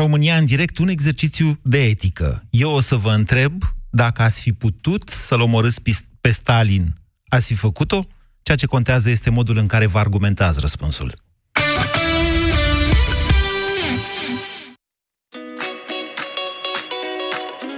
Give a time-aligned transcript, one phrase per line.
[0.00, 2.42] România în direct, un exercițiu de etică.
[2.50, 5.80] Eu o să vă întreb dacă ați fi putut să-l omorâți
[6.20, 6.94] pe Stalin.
[7.28, 8.06] Ați fi făcut-o?
[8.42, 11.14] Ceea ce contează este modul în care vă argumentați răspunsul.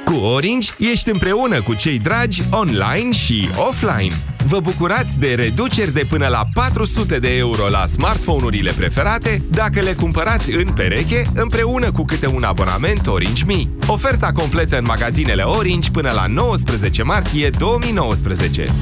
[0.09, 4.15] Cu Orange ești împreună cu cei dragi online și offline.
[4.45, 9.93] Vă bucurați de reduceri de până la 400 de euro la smartphone-urile preferate dacă le
[9.93, 13.71] cumpărați în pereche împreună cu câte un abonament Orange Mi.
[13.87, 18.75] Oferta completă în magazinele Orange până la 19 martie 2019.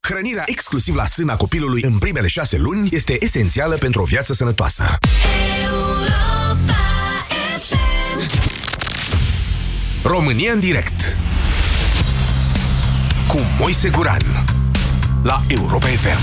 [0.00, 4.98] Hrănirea exclusiv la sâna copilului în primele șase luni este esențială pentru o viață sănătoasă.
[10.08, 11.16] România în direct
[13.26, 14.22] cu Moise Guran
[15.22, 16.18] la Europa FM.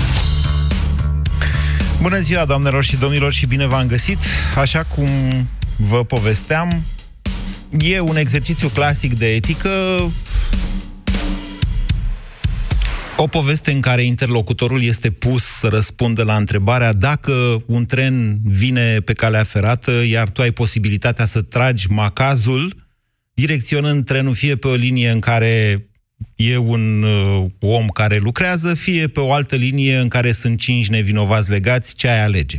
[2.02, 4.18] Bună ziua, doamnelor și domnilor, și bine v-am găsit.
[4.56, 5.08] Așa cum
[5.76, 6.82] vă povesteam,
[7.78, 9.70] e un exercițiu clasic de etică
[13.16, 19.00] o poveste în care interlocutorul este pus să răspundă la întrebarea dacă un tren vine
[19.00, 22.85] pe calea ferată, iar tu ai posibilitatea să tragi macazul,
[23.36, 25.86] direcționând trenul fie pe o linie în care
[26.36, 30.88] e un uh, om care lucrează, fie pe o altă linie în care sunt cinci
[30.88, 32.58] nevinovați legați, ce ai alege.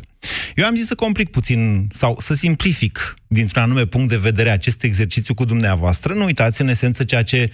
[0.56, 4.84] Eu am zis să complic puțin sau să simplific dintr-un anume punct de vedere acest
[4.84, 6.14] exercițiu cu dumneavoastră.
[6.14, 7.52] Nu uitați, în esență, ceea ce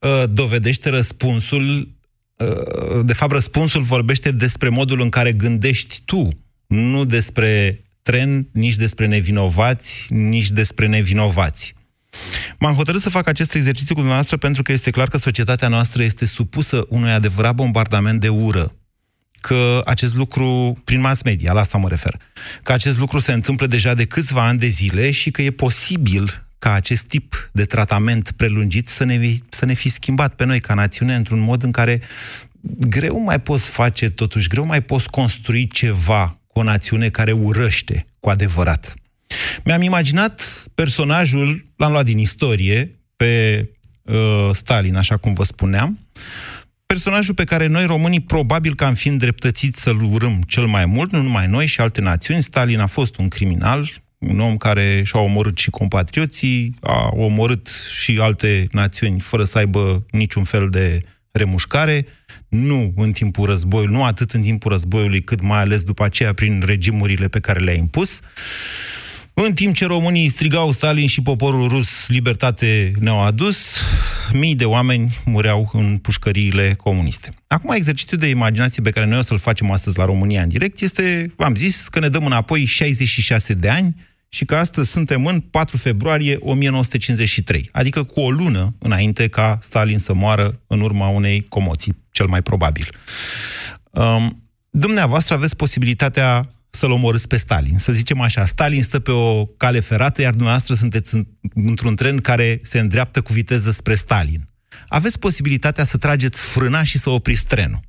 [0.00, 1.96] uh, dovedește răspunsul
[2.36, 6.28] uh, de fapt, răspunsul vorbește despre modul în care gândești tu,
[6.66, 11.76] nu despre tren, nici despre nevinovați, nici despre nevinovați.
[12.58, 16.02] M-am hotărât să fac acest exercițiu cu dumneavoastră pentru că este clar că societatea noastră
[16.02, 18.72] este supusă unui adevărat bombardament de ură.
[19.40, 22.16] Că acest lucru, prin mass media, la asta mă refer,
[22.62, 26.48] că acest lucru se întâmplă deja de câțiva ani de zile și că e posibil
[26.58, 30.74] ca acest tip de tratament prelungit să ne, să ne fi schimbat pe noi ca
[30.74, 32.00] națiune într-un mod în care
[32.88, 38.06] greu mai poți face totuși, greu mai poți construi ceva cu o națiune care urăște
[38.20, 38.94] cu adevărat.
[39.64, 43.64] Mi-am imaginat personajul, l-am luat din istorie, pe
[44.02, 45.98] uh, Stalin, așa cum vă spuneam,
[46.86, 51.12] personajul pe care noi românii probabil că am fi îndreptățiți să-l urâm cel mai mult,
[51.12, 52.42] nu numai noi și alte națiuni.
[52.42, 57.68] Stalin a fost un criminal, un om care și-a omorât și compatrioții, a omorât
[58.00, 62.06] și alte națiuni fără să aibă niciun fel de remușcare,
[62.48, 66.62] nu în timpul războiului, nu atât în timpul războiului, cât mai ales după aceea prin
[66.66, 68.20] regimurile pe care le-a impus.
[69.46, 73.76] În timp ce românii strigau Stalin și poporul rus libertate ne-au adus,
[74.32, 77.34] mii de oameni mureau în pușcăriile comuniste.
[77.46, 80.80] Acum, exercițiul de imaginație pe care noi o să-l facem astăzi la România în direct
[80.80, 83.94] este, v-am zis, că ne dăm înapoi 66 de ani
[84.28, 89.98] și că astăzi suntem în 4 februarie 1953, adică cu o lună înainte ca Stalin
[89.98, 92.88] să moară în urma unei comoții, cel mai probabil.
[93.90, 97.78] Um, dumneavoastră aveți posibilitatea să-l omorâți pe Stalin.
[97.78, 101.20] Să zicem așa, Stalin stă pe o cale ferată, iar dumneavoastră sunteți
[101.54, 104.48] într-un tren care se îndreaptă cu viteză spre Stalin.
[104.88, 107.80] Aveți posibilitatea să trageți frâna și să opriți trenul.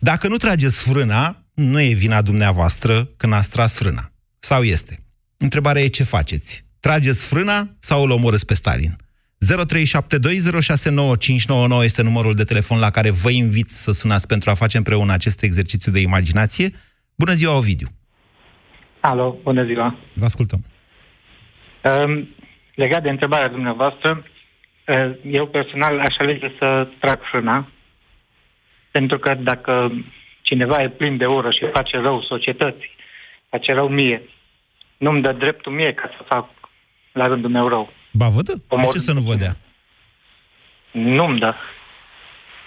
[0.00, 4.12] Dacă nu trageți frâna, nu e vina dumneavoastră când ați tras frâna.
[4.38, 4.98] Sau este?
[5.36, 6.64] Întrebarea e ce faceți.
[6.80, 8.96] Trageți frâna sau îl omorâți pe Stalin?
[9.44, 9.48] 0372069599
[11.82, 15.42] este numărul de telefon la care vă invit să sunați pentru a face împreună acest
[15.42, 16.72] exercițiu de imaginație.
[17.14, 17.88] Bună ziua, Ovidiu!
[19.00, 19.94] Alo, bună ziua!
[20.14, 20.58] Vă ascultăm.
[21.82, 22.28] Um,
[22.74, 24.24] legat de întrebarea dumneavoastră,
[24.86, 27.68] uh, eu personal aș alege să trag frâna,
[28.90, 29.92] pentru că dacă
[30.42, 32.90] cineva e plin de ură și face rău societății,
[33.48, 34.22] face rău mie,
[34.96, 36.48] nu-mi dă dreptul mie ca să fac
[37.12, 37.92] la rândul meu rău.
[38.12, 38.52] Ba vă dă?
[38.68, 39.56] De ce să nu vă dea?
[40.90, 41.54] Nu-mi dă.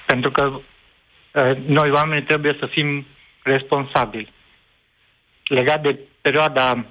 [0.05, 3.05] Pentru că uh, noi oamenii trebuie să fim
[3.43, 4.31] responsabili.
[5.57, 6.85] Legat de perioada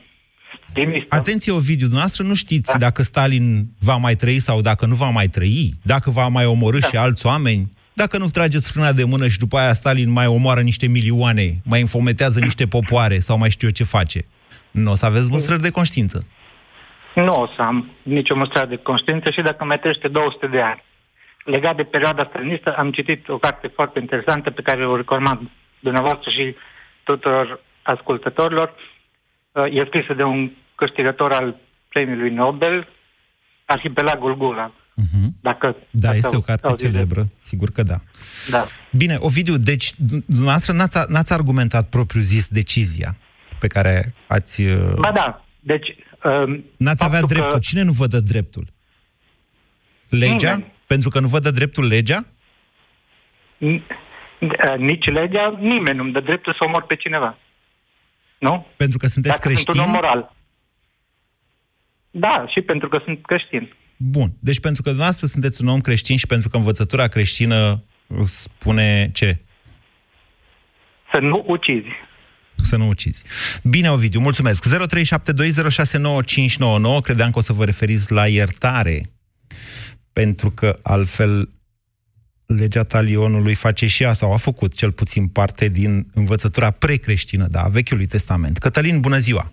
[0.70, 1.16] Stalinista.
[1.16, 2.78] Atenție, Ovidiu, dumneavoastră nu știți da.
[2.78, 6.78] dacă Stalin va mai trăi sau dacă nu va mai trăi, dacă va mai omorâ
[6.78, 6.86] da.
[6.86, 7.62] și alți oameni,
[7.92, 11.80] dacă nu trageți frâna de mână și după aia Stalin mai omoară niște milioane, mai
[11.80, 14.20] infometează niște popoare sau mai știu eu ce face.
[14.70, 16.18] Nu o să aveți mustrări de conștiință.
[17.14, 20.82] Nu o să am nicio mustrare de conștiință și dacă mai trăiește 200 de ani.
[21.44, 25.40] Legat de perioada stalinistă, am citit o carte foarte interesantă pe care o recomand
[25.78, 26.54] dumneavoastră și
[27.02, 27.60] tuturor
[27.94, 28.74] ascultătorilor.
[29.52, 31.56] Uh, e scrisă de un câștigător al
[31.88, 32.88] premiului Nobel,
[33.64, 34.72] Arhipelagul Gulag.
[34.72, 35.28] Uh-huh.
[35.40, 37.28] Dacă, da, dacă este o carte celebră, de...
[37.40, 37.96] sigur că da.
[38.50, 38.64] da.
[38.90, 39.92] Bine, Ovidiu, deci
[40.26, 43.16] dumneavoastră n-ați, n-ați argumentat propriu zis decizia.
[43.60, 44.62] pe care ați...
[44.62, 45.88] Uh, ba da, deci...
[46.24, 47.52] Uh, N-ați avea dreptul.
[47.52, 47.58] Că...
[47.58, 48.66] Cine nu vă dă dreptul?
[50.08, 50.54] Legea?
[50.54, 50.72] Nimeni.
[50.86, 52.24] Pentru că nu vă dă dreptul legea?
[54.78, 57.38] Nici legea, nimeni nu-mi dă dreptul să omor pe cineva.
[58.40, 58.66] Nu?
[58.76, 59.74] Pentru că sunteți Dacă creștini?
[59.74, 60.34] sunt un om moral.
[62.10, 63.72] Da, și pentru că sunt creștin.
[63.96, 64.32] Bun.
[64.38, 67.84] Deci pentru că dumneavoastră sunteți un om creștin și pentru că învățătura creștină
[68.24, 69.38] spune ce?
[71.12, 71.88] Să nu ucizi.
[72.54, 73.24] Să nu ucizi.
[73.64, 74.68] Bine, Ovidiu, mulțumesc.
[74.68, 74.72] 0372069599.
[77.02, 79.02] Credeam că o să vă referiți la iertare,
[80.12, 81.48] pentru că altfel
[82.58, 87.62] legea talionului face și ea, sau a făcut cel puțin parte din învățătura precreștină, da,
[87.72, 88.56] Vechiului Testament.
[88.58, 89.44] Cătălin, bună ziua!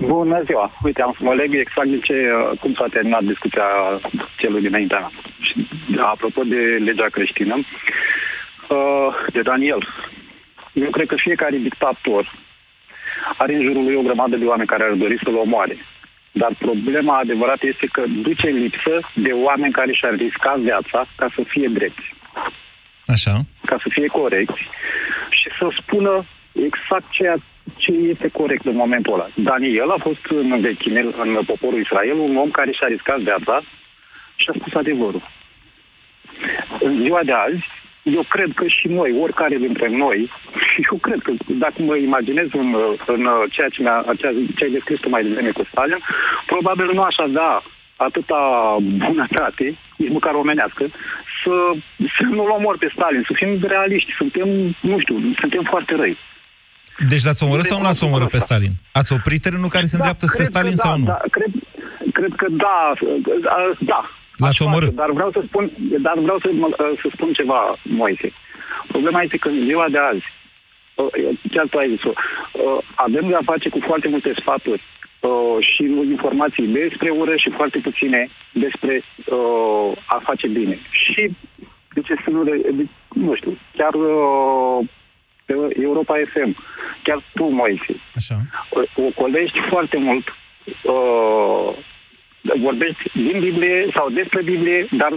[0.00, 0.66] Bună ziua!
[0.82, 3.68] Uite, am să mă leg exact de ce, uh, cum s-a terminat discuția
[4.36, 6.06] celui dinaintea mea.
[6.14, 9.82] Apropo de legea creștină, uh, de Daniel,
[10.72, 12.24] eu cred că fiecare dictator
[13.38, 15.76] are în jurul lui o grămadă de oameni care ar dori să-l omoare.
[16.32, 21.42] Dar problema adevărată este că duce lipsă de oameni care și-ar risca viața ca să
[21.46, 22.14] fie drepți.
[23.06, 23.34] Așa.
[23.64, 24.62] Ca să fie corecți
[25.30, 27.36] și să spună exact ceea
[27.76, 29.28] ce este corect în momentul ăla.
[29.34, 33.62] Daniel a fost în vechime, în poporul Israel, un om care și-a riscat viața
[34.36, 35.22] și a spus adevărul.
[36.80, 37.66] În ziua de azi,
[38.16, 40.18] eu cred că și noi, oricare dintre noi,
[40.68, 41.32] și eu cred că
[41.64, 42.68] dacă mă imaginez în,
[43.06, 44.04] în ceea ce, mi-a,
[44.56, 46.00] ce ai descris tu mai devreme cu Stalin,
[46.46, 47.62] probabil nu aș avea
[47.96, 48.40] atâta
[49.06, 49.66] bunătate,
[49.96, 50.84] nici măcar omenească,
[51.40, 51.54] să,
[52.16, 54.48] să nu-l omor pe Stalin, să fim realiști, suntem,
[54.80, 56.16] nu știu, suntem foarte răi.
[57.08, 58.72] Deci l-ați omorât sau nu l-ați omorât pe Stalin?
[58.92, 61.04] Ați oprit trenul care se da, îndreaptă spre Stalin da, sau nu?
[61.04, 61.52] Da, cred,
[62.12, 62.92] cred că da,
[63.78, 64.10] da.
[64.42, 64.94] L-ați omorât?
[64.94, 65.70] Dar vreau să spun,
[66.06, 66.48] dar vreau să,
[67.02, 68.32] să spun ceva, Moise.
[68.88, 70.26] Problema este că în ziua de azi,
[71.52, 72.12] chiar tu ai zis-o,
[72.94, 74.82] avem de a face cu foarte multe sfaturi
[75.60, 79.02] și informații despre ură și foarte puține despre
[80.06, 80.78] a face bine.
[80.90, 81.30] Și
[81.94, 82.42] de ce să nu,
[83.08, 83.92] nu știu, chiar
[85.44, 86.56] pe Europa FM.
[87.02, 88.00] Chiar tu, Moise.
[88.14, 88.34] Așa.
[88.70, 90.26] O, o colești foarte mult.
[90.82, 91.76] Uh,
[92.66, 95.12] vorbești din Biblie sau despre Biblie, dar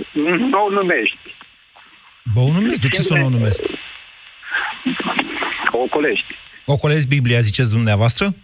[0.52, 1.24] nu o numești.
[2.34, 2.82] Bă, o numesc.
[2.82, 3.64] De ce să nu o numesc?
[5.72, 6.32] O colești.
[6.66, 8.36] O colegi Biblia, ziceți dumneavoastră?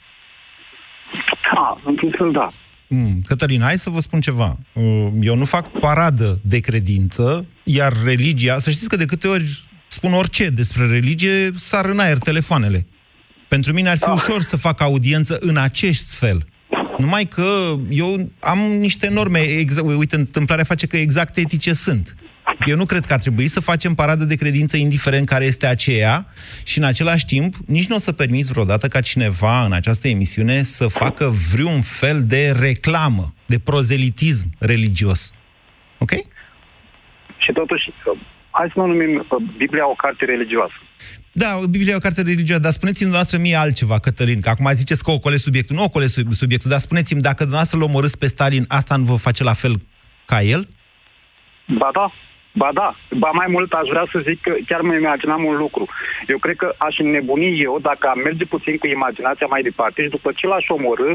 [1.53, 2.47] Da, într-un fel da.
[2.89, 4.57] Mm, Cătălin, hai să vă spun ceva.
[4.73, 9.59] Uh, eu nu fac paradă de credință, iar religia, să știți că de câte ori
[9.87, 12.87] spun orice despre religie, sar în aer telefoanele.
[13.47, 14.11] Pentru mine ar fi da.
[14.11, 16.45] ușor să fac audiență în acest fel.
[16.97, 22.15] Numai că eu am niște norme, exact, uite, întâmplarea face că exact etice sunt.
[22.65, 26.25] Eu nu cred că ar trebui să facem paradă de credință indiferent care este aceea
[26.65, 30.53] și în același timp nici nu o să permiți vreodată ca cineva în această emisiune
[30.63, 35.33] să facă vreun fel de reclamă, de prozelitism religios.
[35.97, 36.11] Ok?
[37.37, 37.93] Și totuși,
[38.49, 40.86] hai să nu numim uh, Biblia o carte religioasă.
[41.31, 45.03] Da, Biblia e o carte religioasă, dar spuneți-mi dumneavoastră mie altceva, Cătălin, că acum ziceți
[45.03, 45.75] că o subiectul.
[45.75, 45.99] Nu o
[46.29, 49.73] subiectul, dar spuneți-mi, dacă dumneavoastră l omorâți pe Stalin, asta nu vă face la fel
[50.25, 50.67] ca el?
[51.77, 52.13] Ba da,
[52.61, 55.87] Ba da, ba mai mult aș vrea să zic că chiar mă imaginam un lucru.
[56.27, 60.09] Eu cred că aș înnebuni eu dacă am merge puțin cu imaginația mai departe și
[60.09, 61.11] după ce l-aș omorâ,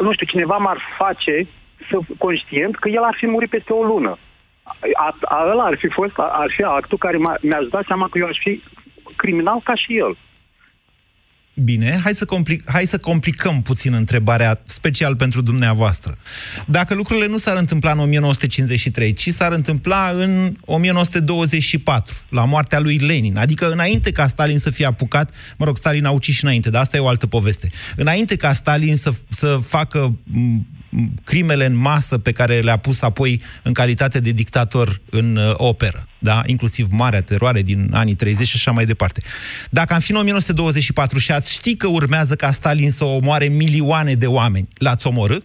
[0.00, 1.46] nu știu, cineva m-ar face
[1.90, 4.18] să conștient că el ar fi murit peste o lună
[4.94, 8.26] a, a, ăla ar fi fost, ar fi actul care mi-aș da seama că eu
[8.26, 8.62] aș fi
[9.24, 10.16] criminal ca și el.
[11.64, 16.18] Bine, hai să, complic- hai să complicăm puțin întrebarea, special pentru dumneavoastră.
[16.66, 22.98] Dacă lucrurile nu s-ar întâmpla în 1953, ci s-ar întâmpla în 1924, la moartea lui
[22.98, 26.70] Lenin, adică înainte ca Stalin să fie apucat, mă rog, Stalin a ucis și înainte,
[26.70, 30.18] dar asta e o altă poveste, înainte ca Stalin să, să facă
[31.24, 36.06] crimele în masă pe care le-a pus apoi în calitate de dictator în uh, operă,
[36.18, 36.40] da?
[36.46, 39.20] inclusiv Marea Teroare din anii 30 și așa mai departe.
[39.70, 44.14] Dacă am fi în 1924 și ați ști că urmează ca Stalin să omoare milioane
[44.14, 45.44] de oameni, l-ați omorât?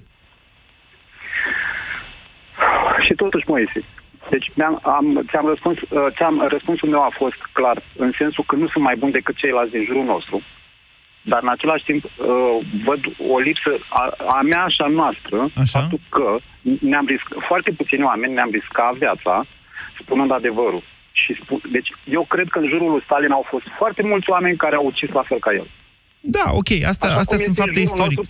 [3.08, 3.84] Și totuși, Moise,
[4.29, 8.56] deci am, am, ți-am răspuns, uh, ți-am, răspunsul meu a fost clar, în sensul că
[8.56, 10.44] nu sunt mai bun decât ceilalți din jurul nostru
[11.31, 12.12] dar în același timp uh,
[12.88, 13.01] văd
[13.33, 14.03] o lipsă a,
[14.38, 15.79] a mea și a noastră, Așa?
[15.79, 16.25] faptul că
[16.91, 19.45] ne-am riscat, foarte puțini oameni ne-am riscat viața
[20.01, 20.83] spunând adevărul.
[21.12, 24.57] Și spu- deci eu cred că în jurul lui Stalin au fost foarte mulți oameni
[24.63, 25.67] care au ucis la fel ca el.
[26.19, 28.21] Da, ok, asta, Așa astea sunt fapte istorice.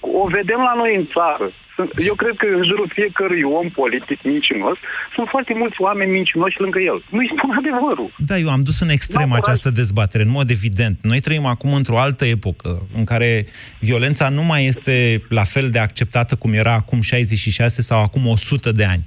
[0.00, 1.46] o vedem la noi în țară.
[1.82, 4.76] Sunt, eu cred că în jurul fiecărui om politic mincinos
[5.14, 6.98] sunt foarte mulți oameni mincinoși lângă el.
[7.10, 8.08] Nu-i spun adevărul.
[8.28, 10.98] Da, eu am dus în extrem N-am această dezbatere, în mod evident.
[11.02, 13.46] Noi trăim acum într-o altă epocă, în care
[13.80, 18.72] violența nu mai este la fel de acceptată cum era acum 66 sau acum 100
[18.72, 19.04] de ani.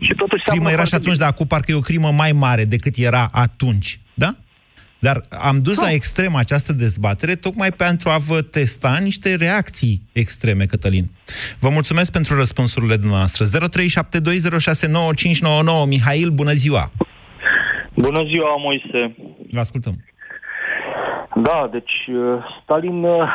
[0.00, 2.32] Și totuși Crimă seamănă era și foarte atunci, dar acum parcă e o crimă mai
[2.32, 4.00] mare decât era atunci.
[4.14, 4.36] Da?
[5.06, 5.16] Dar
[5.48, 11.04] am dus la extrem această dezbatere tocmai pentru a vă testa niște reacții extreme, Cătălin.
[11.60, 13.44] Vă mulțumesc pentru răspunsurile dumneavoastră.
[13.44, 13.48] 0372069599
[15.88, 16.84] Mihail, bună ziua!
[18.06, 19.14] Bună ziua, Moise.
[19.50, 19.94] Vă ascultăm.
[21.48, 22.16] Da, deci uh,
[22.62, 23.28] Stalin, uh,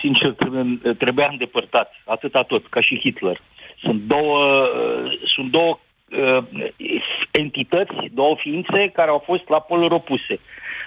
[0.00, 3.40] sincer, trebuie- trebuia îndepărtat, atâta tot, ca și Hitler.
[3.82, 6.44] Sunt două, uh, sunt două uh,
[7.30, 10.40] entități, două ființe care au fost la poluri opuse.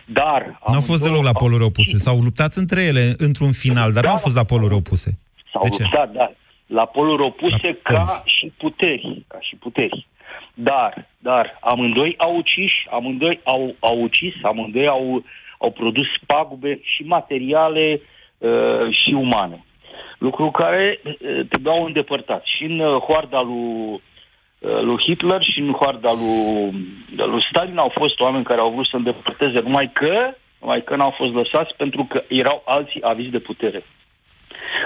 [0.06, 0.60] Dar...
[0.68, 1.90] Nu au fost amândouă deloc la au poluri opuse.
[1.90, 2.04] ucis.
[2.04, 5.20] S-au luptat între ele într-un final, dar nu au fost la poluri opuse.
[5.52, 5.82] S-au De ce?
[5.84, 6.32] luptat, da,
[6.68, 8.22] la poluri opuse La ca poluri.
[8.26, 10.08] și puteri, ca și puteri.
[10.54, 15.24] Dar, dar, amândoi au ucis, amândoi au, au ucis, amândoi au,
[15.58, 18.02] au produs pagube și materiale
[18.38, 19.64] uh, și umane.
[20.18, 22.44] Lucru care uh, trebuiau îndepărtat.
[22.46, 24.00] Și în uh, hoarda lui, uh,
[24.64, 26.72] lui Hitler și în hoarda lui,
[27.32, 30.16] lui Stalin au fost oameni care au vrut să îndepărteze, numai că,
[30.62, 33.84] numai că n-au fost lăsați pentru că erau alții avizi de putere.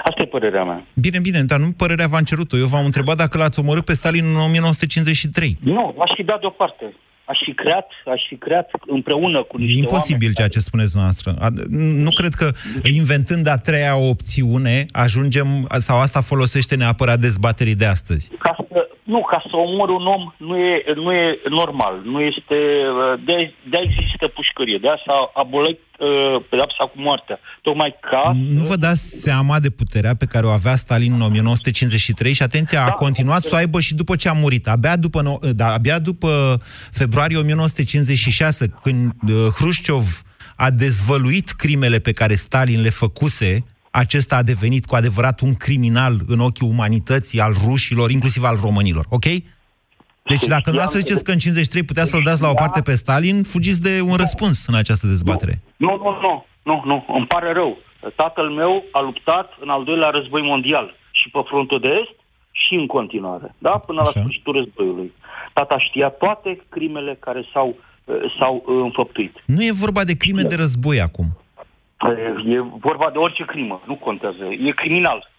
[0.04, 0.84] Asta e părerea mea.
[0.94, 2.56] Bine, bine, dar nu părerea v-am cerut-o.
[2.56, 5.56] Eu v-am întrebat dacă l-ați omorât pe Stalin în 1953.
[5.60, 6.94] Nu, aș fi dat deoparte.
[7.24, 10.96] Aș fi creat, aș fi creat împreună cu E niște imposibil oameni ceea ce spuneți
[10.96, 11.34] noastră.
[12.04, 12.50] Nu cred că
[12.82, 18.30] inventând a treia opțiune ajungem, sau asta folosește neapărat dezbaterii de astăzi.
[18.38, 21.94] Ca să, nu, ca să omori un om nu e, nu e normal.
[22.04, 22.58] Nu este...
[23.24, 24.78] De, de există pușcărie.
[24.80, 26.08] De asta a abolit uh,
[26.50, 27.40] pedapsa cu moartea.
[27.62, 28.32] Tocmai ca...
[28.58, 32.82] Nu vă dați seama de puterea pe care o avea Stalin în 1953 și atenția,
[32.82, 34.66] a Da, continuat să o aibă și după ce a murit.
[34.68, 36.30] Abia după, no- da, abia după
[36.90, 40.22] februarie 1956, când uh, Hrușciov
[40.56, 46.14] a dezvăluit crimele pe care Stalin le făcuse, acesta a devenit cu adevărat un criminal
[46.26, 49.04] în ochii umanității, al rușilor, inclusiv al românilor.
[49.08, 49.24] Ok?
[50.22, 52.94] Deci dacă nu să ziceți că în 53 putea să-l dați la o parte pe
[52.94, 55.60] Stalin, fugiți de un răspuns în această dezbatere.
[55.76, 57.78] Nu, nu, nu, nu, nu, îmi pare rău.
[58.16, 62.16] Tatăl meu a luptat în al doilea război mondial și pe frontul de est
[62.50, 63.70] și în continuare, da?
[63.70, 64.20] Până la Așa.
[64.20, 65.12] sfârșitul războiului.
[65.52, 69.34] Tata știa toate crimele care s-au, uh, s-au uh, înfăptuit.
[69.46, 71.26] Nu e vorba de crime de război acum.
[72.46, 74.44] E vorba de orice crimă, nu contează.
[74.44, 75.30] E criminal.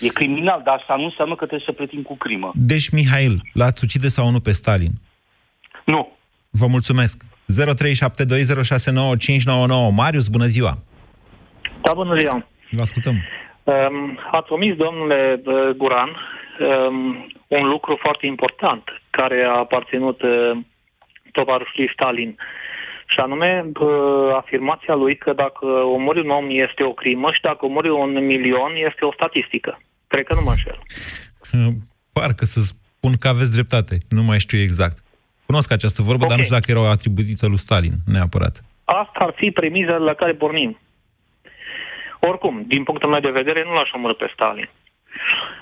[0.00, 2.52] E criminal, dar asta nu înseamnă că trebuie să plătim cu crimă.
[2.54, 4.90] Deci, Mihail, l-ați ucide sau nu pe Stalin?
[5.84, 6.12] Nu.
[6.50, 7.24] Vă mulțumesc.
[7.24, 7.26] 0372069599.
[9.96, 10.78] Marius, bună ziua!
[11.82, 12.46] Da, bună ziua.
[12.70, 13.14] Vă ascultăm.
[13.64, 20.50] Um, ați omis, domnule uh, Guran, um, un lucru foarte important care a aparținut uh,
[21.32, 22.36] tovarășului Stalin.
[23.06, 23.88] Și anume, uh,
[24.36, 28.72] afirmația lui că dacă omori un om este o crimă și dacă omori un milion
[28.88, 29.80] este o statistică.
[30.06, 30.78] Cred că nu mă înșel.
[32.12, 33.98] Parcă să spun că aveți dreptate.
[34.08, 34.96] Nu mai știu exact.
[35.46, 36.28] Cunosc această vorbă, Ok.
[36.28, 38.64] dar nu știu dacă era atribuită lui Stalin, neapărat.
[38.84, 40.78] Asta ar fi premiza la care pornim.
[42.20, 44.68] Oricum, din punctul meu de vedere, nu l-aș omorâ pe Stalin.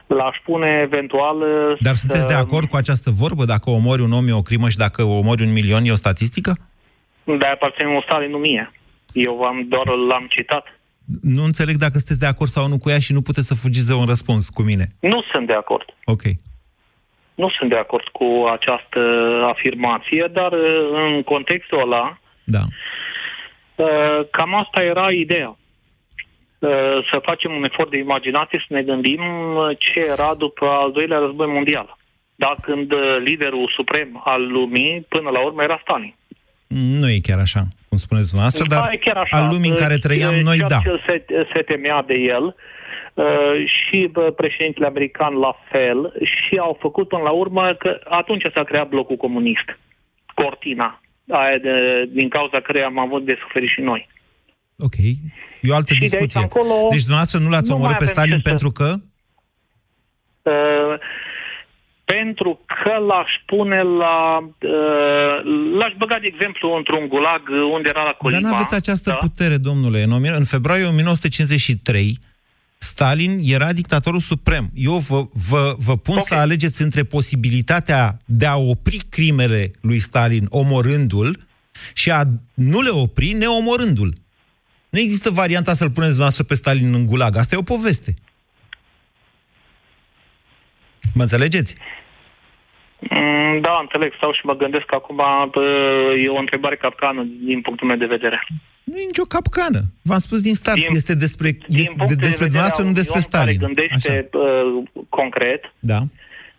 [0.07, 1.37] L-aș pune eventual...
[1.41, 3.45] uh, Dar sunteți să- de acord cu această vorbă?
[3.45, 6.57] Dacă omori un om e o crimă și dacă omori un milion e o statistică?
[7.25, 8.73] De aparține lui Stalin, nu mie.
[9.13, 10.67] Eu am, doar l-am citat.
[11.23, 13.87] Nu înțeleg dacă sunteți de acord sau nu cu ea și nu puteți să fugiți
[13.87, 14.85] de un răspuns cu mine.
[15.01, 15.85] Nu sunt de acord.
[16.05, 16.23] Ok.
[17.35, 19.01] Nu sunt de acord cu această
[19.49, 22.61] afirmație, dar uh, în contextul ăla, Da.
[23.77, 25.57] uh, cam asta era ideea.
[26.59, 26.71] Uh,
[27.11, 29.21] Să facem un efort de imaginație, să ne gândim
[29.57, 31.97] uh, ce era după al doilea război mondial.
[32.37, 36.15] Da, când uh, liderul suprem al lumii, până la urmă, era Stalin.
[36.67, 39.37] Nu e chiar așa, cum spuneți dumneavoastră, Da, dar e chiar așa.
[39.37, 40.79] al lumii în care Uh, trăiam noi, ceea da.
[40.85, 42.45] ce se, se temea de el
[43.15, 43.25] uh,
[43.67, 48.63] și bă, președintele american la fel și au făcut până la urmă că atunci s-a
[48.65, 49.69] creat blocul comunist,
[50.35, 54.09] cortina, aia de, din cauza căreia am avut de suferit și noi.
[54.79, 54.95] Ok.
[55.61, 56.41] E o altă Și de aici discuție.
[56.41, 58.89] încolo deci dumneavoastră nu l-ați nu omorât mai pe avem Stalin ce să- pentru că...
[60.43, 60.99] Uh,
[62.05, 64.39] pentru că l-aș pune la...
[64.39, 65.37] Uh,
[65.79, 67.43] l-aș băga, de exemplu, într-un gulag
[67.73, 68.41] unde era la Colima.
[68.41, 69.17] Dar nu aveți această da?
[69.17, 70.03] putere, domnule.
[70.03, 72.19] În, 1000 în februarie 1953,
[72.79, 74.71] Stalin era dictatorul suprem.
[74.75, 76.27] Eu vă, vă, vă pun Ok.
[76.27, 81.39] să alegeți între posibilitatea de a opri crimele lui Stalin omorându-l
[81.95, 82.23] și a
[82.55, 84.15] nu le opri neomorându-l.
[84.89, 87.37] Nu există varianta să-l puneți dumneavoastră pe Stalin în gulag.
[87.37, 88.15] Asta e o poveste.
[91.15, 91.77] Mă înțelegeți?
[93.11, 95.61] Mm, Da, înțeleg, stau și mă gândesc că acum bă,
[96.25, 98.47] e o întrebare capcană din punctul meu de vedere.
[98.85, 99.81] Nu e nicio capcană.
[100.03, 102.83] V-am spus din start, Din- este despre, Din este punct de, de despre vedere dumneavoastră,
[102.83, 103.59] a nu unui despre om Stalin.
[103.59, 104.39] care gândește Așa.
[104.39, 105.99] uh, concret, Da.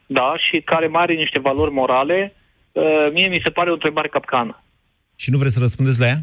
[0.06, 2.34] da, și care mai are niște valori morale,
[2.72, 2.84] uh,
[3.14, 4.64] mie mi se pare o întrebare capcană.
[5.16, 6.18] Și nu vreți să răspundeți la ea?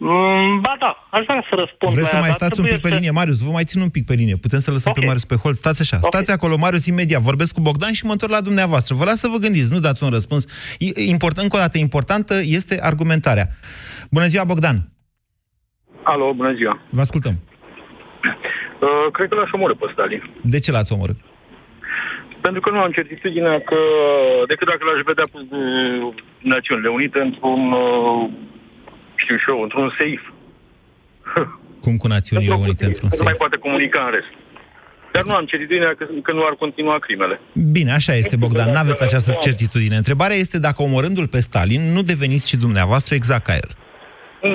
[0.00, 2.64] Mm, ba da, aș vrea să răspund Vreți la să ea, mai dar stați un
[2.66, 3.40] pic pe trebuie linie, Marius?
[3.42, 4.36] Vă mai țin un pic pe linie.
[4.36, 4.98] Putem să lăsăm Ok.
[4.98, 5.56] pe Marius pe hold?
[5.56, 5.96] Stați așa.
[6.02, 6.12] Ok.
[6.12, 7.20] Stați acolo, Marius, imediat.
[7.20, 8.94] Vorbesc cu Bogdan și mă întorc la dumneavoastră.
[8.94, 10.42] Vă las să vă gândiți, nu dați un răspuns.
[10.78, 13.46] I- Important, încă o dată, importantă este argumentarea.
[14.10, 14.76] Bună ziua, Bogdan.
[16.02, 16.74] Alo, bună ziua.
[16.90, 17.34] Vă ascultăm.
[18.80, 20.22] Uh, cred că l-aș omorâ pe Stalin.
[20.42, 21.16] De ce l-ați omorât?
[22.40, 23.78] Pentru că nu am certitudinea că,
[24.46, 26.14] decât dacă l-aș vedea cu uh,
[26.54, 28.30] Națiunile Unite într-un, uh,
[29.28, 30.26] știu și eu, într-un safe.
[31.84, 33.42] Cum cu Națiunile Într-o Unite cutie, într-un că nu mai safe?
[33.44, 34.32] poate comunica în rest.
[35.14, 37.40] Dar nu am certitudinea că, că nu ar continua crimele.
[37.76, 38.70] Bine, așa este, Bogdan.
[38.74, 39.96] Nu aveți această certitudine.
[40.02, 43.68] Întrebarea este dacă omorându-l pe Stalin, nu deveniți și dumneavoastră exact ca el.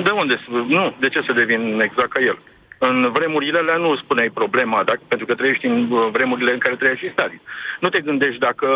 [0.06, 0.34] De unde?
[0.44, 2.38] să- Nu, de ce să devin exact ca el?
[2.78, 6.74] În vremurile alea nu spuneai problema, dacă, pentru că trăiești în uh, vremurile în care
[6.76, 7.40] trăia și Stalin.
[7.80, 8.66] Nu te gândești dacă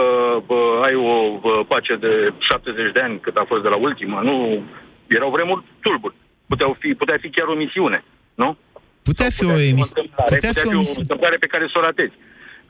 [0.47, 4.21] bă, ai o bă, pace de 70 de ani cât a fost de la ultima.
[4.21, 4.62] Nu,
[5.17, 6.15] erau vremuri tulburi.
[6.50, 7.99] Puteau fi, putea fi chiar o misiune,
[8.43, 8.49] nu?
[9.09, 10.00] Putea fi o Putea fi o emisiune.
[10.03, 11.00] întâmplare, Putea fi o o emisiune.
[11.05, 12.17] întâmplare pe care să o ratezi.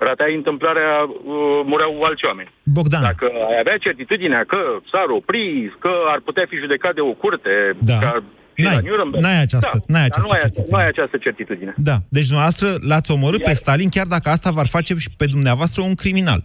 [0.07, 2.51] Ratai întâmplarea, uh, mureau alți oameni.
[2.77, 4.59] Bogdan, Dacă ai avea certitudinea că
[4.91, 5.45] s-ar opri,
[5.85, 7.55] că ar putea fi judecat de o curte,
[7.91, 7.99] Da.
[7.99, 8.13] ca
[8.59, 8.75] și N-ai.
[8.75, 9.23] la Nuremberg.
[9.25, 10.73] N-ai această- da, n-ai dar această nu ai, certitudine.
[10.77, 11.73] nu ai această certitudine.
[11.91, 11.97] da.
[12.17, 15.95] Deci dumneavoastră l-ați omorât pe Stalin, chiar dacă asta v-ar face și pe dumneavoastră un
[16.03, 16.41] criminal.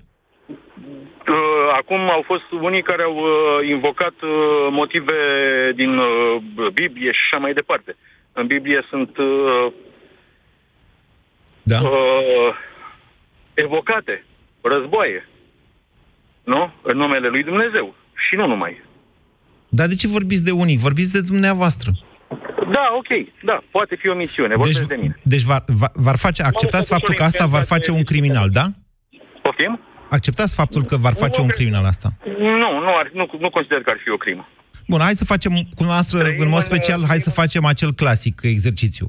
[1.74, 4.30] Uh, Acum au fost unii care au uh, invocat uh,
[4.72, 5.14] motive
[5.76, 6.08] din uh,
[6.74, 7.96] Biblie și așa mai departe.
[8.34, 9.72] În Biblie sunt uh,
[11.64, 11.80] Da?
[11.82, 12.50] uh,
[13.54, 14.26] evocate
[14.62, 15.28] războaie,
[16.44, 16.72] nu?
[16.82, 17.96] În numele lui Dumnezeu.
[18.28, 18.82] Și nu numai.
[19.70, 20.78] Dar de ce vorbiți de unii?
[20.78, 21.92] Vorbiți de dumneavoastră.
[22.72, 25.20] Da, ok, da, poate fi o misiune, vorbesc Deci, de mine.
[25.24, 28.66] deci v-ar, v- v-ar face, acceptați Mă, faptul că asta v-ar face un criminal, da?
[29.42, 29.80] Poftim?
[30.18, 32.10] Acceptați faptul că v-ar face un criminal asta.
[32.38, 34.48] Nu, nu, ar, nu, nu consider că ar fi o crimă.
[34.88, 37.92] Bun, hai să facem cu noastră, Trăim în mod în- special, hai să facem acel
[37.94, 39.06] clasic exercițiu.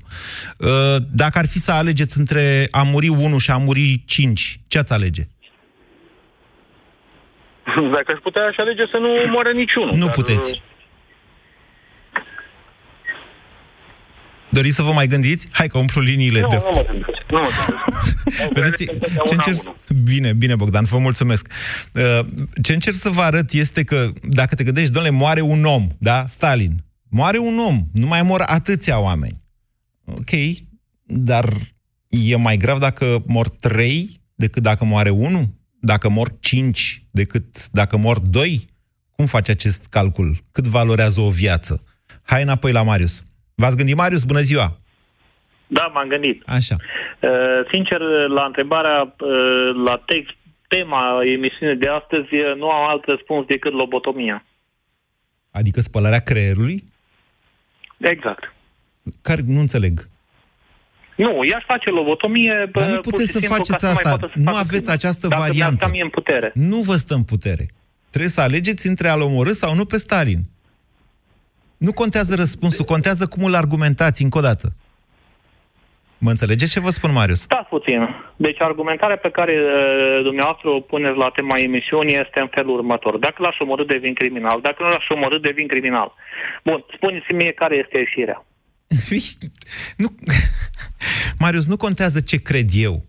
[0.59, 4.79] Uh, Dacă ar fi să alegeți între a muri 1 și a muri 5, ce
[4.79, 5.23] ați alege?
[7.97, 9.95] Dacă aș putea, aș alege să nu moară niciunul.
[9.95, 10.63] Nu dar, puteți.
[14.55, 15.47] Doriți să vă mai gândiți?
[15.51, 16.55] Hai că umplu liniile Nu, de...
[16.57, 17.31] nu mă gândesc.
[17.31, 18.53] Nu mă gândesc.
[18.61, 19.61] Vedeți, Întotdeauna ce încerc...
[19.63, 20.03] unul.
[20.03, 21.47] Bine, bine, Bogdan, vă mulțumesc.
[21.95, 22.27] Uh,
[22.63, 26.25] Ce încerc să vă arăt este că, dacă te gândești, domnule, moare un om, da?
[26.27, 26.85] Stalin.
[27.09, 29.41] Moare un om, nu mai mor atâția oameni.
[30.05, 30.31] Ok,
[31.07, 31.53] dar
[32.09, 35.49] e mai grav dacă mor trei decât dacă moare unul?
[35.81, 38.67] Dacă mor cinci decât dacă mor doi?
[39.17, 40.39] Cum faci acest calcul?
[40.51, 41.83] Cât valorează o viață?
[42.23, 43.23] Hai înapoi la Marius.
[43.55, 44.25] V-ați gândit, Marius?
[44.25, 44.79] Bună ziua!
[45.67, 46.43] Da, m-am gândit.
[46.47, 46.77] Așa.
[47.21, 47.31] Uh,
[47.71, 50.35] sincer, la întrebarea, uh, la text,
[50.69, 54.45] tema emisiunii de astăzi, uh, nu am alt răspuns decât lobotomia.
[55.51, 56.85] Adică spălarea creierului?
[57.99, 58.53] Exact.
[59.23, 60.09] Care nu înțeleg.
[61.17, 62.69] Nu, i-aș face lobotomie.
[62.73, 64.09] Dar nu pur puteți și să simplu, faceți ca să mai asta.
[64.09, 64.93] poată să Nu facă aveți crime.
[64.93, 65.65] această Dacă variantă.
[65.65, 66.51] mi-ar sta mie în putere.
[66.55, 67.69] Nu vă stă în putere.
[68.11, 70.41] Trebuie să alegeți între a-l omorâ sau nu pe Stalin.
[71.77, 74.73] Nu contează răspunsul, contează cum îl argumentați încă o dată.
[76.19, 77.41] Mă înțelegeți ce vă spun, Marius?
[77.41, 78.01] Stați puțin.
[78.37, 83.19] Deci argumentarea pe care uh, dumneavoastră o puneți la tema emisiunii este în felul următor.
[83.19, 84.59] Dacă l-aș omorâ, devin criminal.
[84.63, 86.13] Dacă nu l-aș omorâ, devin criminal.
[86.65, 88.45] Bun, spuneți-mi mie care este ieșirea.
[90.03, 90.09] nu...
[91.39, 93.03] Marius, nu contează ce cred eu.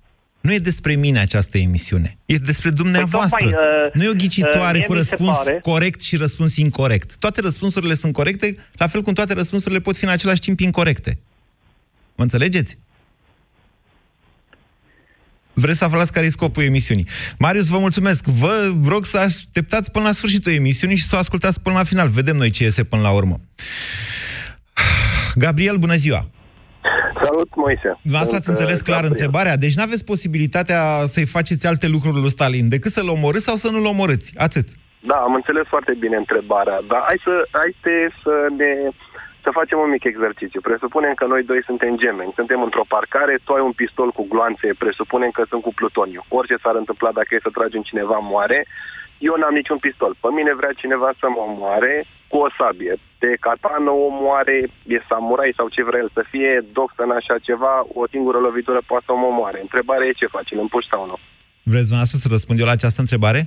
[0.45, 2.17] Nu e despre mine această emisiune.
[2.25, 3.37] E despre dumneavoastră.
[3.43, 6.01] Păi tocmai, uh, nu e o ghicitoare uh, cu mie mi se răspuns pare- corect
[6.01, 7.15] și răspuns incorrect.
[7.17, 11.17] Toate răspunsurile sunt corecte, la fel cum toate răspunsurile pot fi în același timp incorrecte.
[12.15, 12.77] Mă înțelegeți?
[15.53, 17.07] Vreți să aflați care e scopul emisiunii.
[17.37, 18.25] Marius, vă mulțumesc.
[18.25, 22.09] Vă rog să așteptați până la sfârșitul emisiunii și să o ascultați până la final.
[22.09, 23.41] Vedem noi ce iese până la urmă.
[25.35, 26.29] Gabriel, bună ziua!
[27.35, 27.89] Salut, Moise.
[28.07, 29.15] Dumneavoastră ați Sunt, înțeles uh, clar Gabriel.
[29.15, 29.55] întrebarea?
[29.63, 30.81] Deci nu aveți posibilitatea
[31.13, 34.27] să-i faceți alte lucruri lui Stalin decât să-l omorâți sau să nu-l omorâți.
[34.47, 34.67] Atât.
[35.09, 37.71] Da, am înțeles foarte bine întrebarea, dar hai să, hai
[38.23, 38.71] să ne
[39.45, 40.61] să facem un mic exercițiu.
[40.69, 44.67] Presupunem că noi doi suntem gemeni, suntem într-o parcare, tu ai un pistol cu gloanțe,
[44.83, 46.21] presupunem că sunt cu plutoniu.
[46.39, 48.59] Orice s-ar întâmpla dacă e să tragem cineva moare,
[49.27, 50.11] eu n-am niciun pistol.
[50.23, 51.95] Pe mine vrea cineva să mă omoare
[52.31, 52.93] cu o sabie.
[53.23, 54.57] De katană o moare,
[54.95, 59.05] e samurai sau ce vrea el să fie, Doxon așa ceva, o singură lovitură poate
[59.07, 59.59] să mă omoare.
[59.61, 61.17] Întrebarea e ce faci, îl împuși sau nu?
[61.71, 63.41] Vreți dumneavoastră să răspund eu la această întrebare?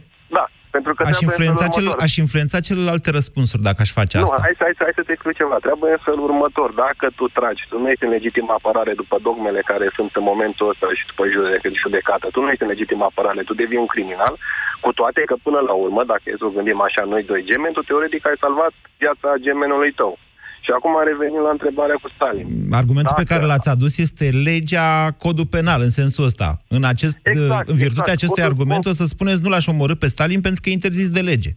[0.71, 2.07] Da, pentru că Aș trebuie influența, în felul cel, următor.
[2.07, 4.39] aș influența celelalte răspunsuri dacă aș face Nu, asta.
[4.47, 5.57] hai, să- hai, să- hai să te explic ceva.
[5.69, 6.69] Trebuie în felul următor.
[6.85, 10.67] Dacă tu tragi, tu nu ești în legitimă apărare după dogmele care sunt în momentul
[10.73, 14.35] ăsta și după judec- judecată, tu nu ești în legitimă apărare, tu devii un criminal,
[14.85, 17.75] cu toate că până la urmă, dacă e să o gândim așa noi doi gemeni,
[17.77, 20.13] tu teoretic ai salvat viața gemenului tău.
[20.69, 22.47] Și acum revenim la întrebarea cu Stalin.
[22.81, 24.89] Argumentul pe Dacă- care l-ați adus este legea,
[25.25, 26.49] codul penal, în sensul ăsta.
[26.77, 28.19] În, acest, Exact, în virtutea exact.
[28.19, 31.09] acestui Codul- argument o să spuneți nu l-aș omorâ pe Stalin pentru că e interzis
[31.19, 31.51] de lege.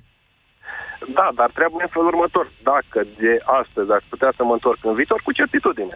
[1.20, 2.46] Da, dar trebuie în felul următor.
[2.72, 5.96] Dacă de astăzi aș putea să mă întorc în viitor, cu certitudine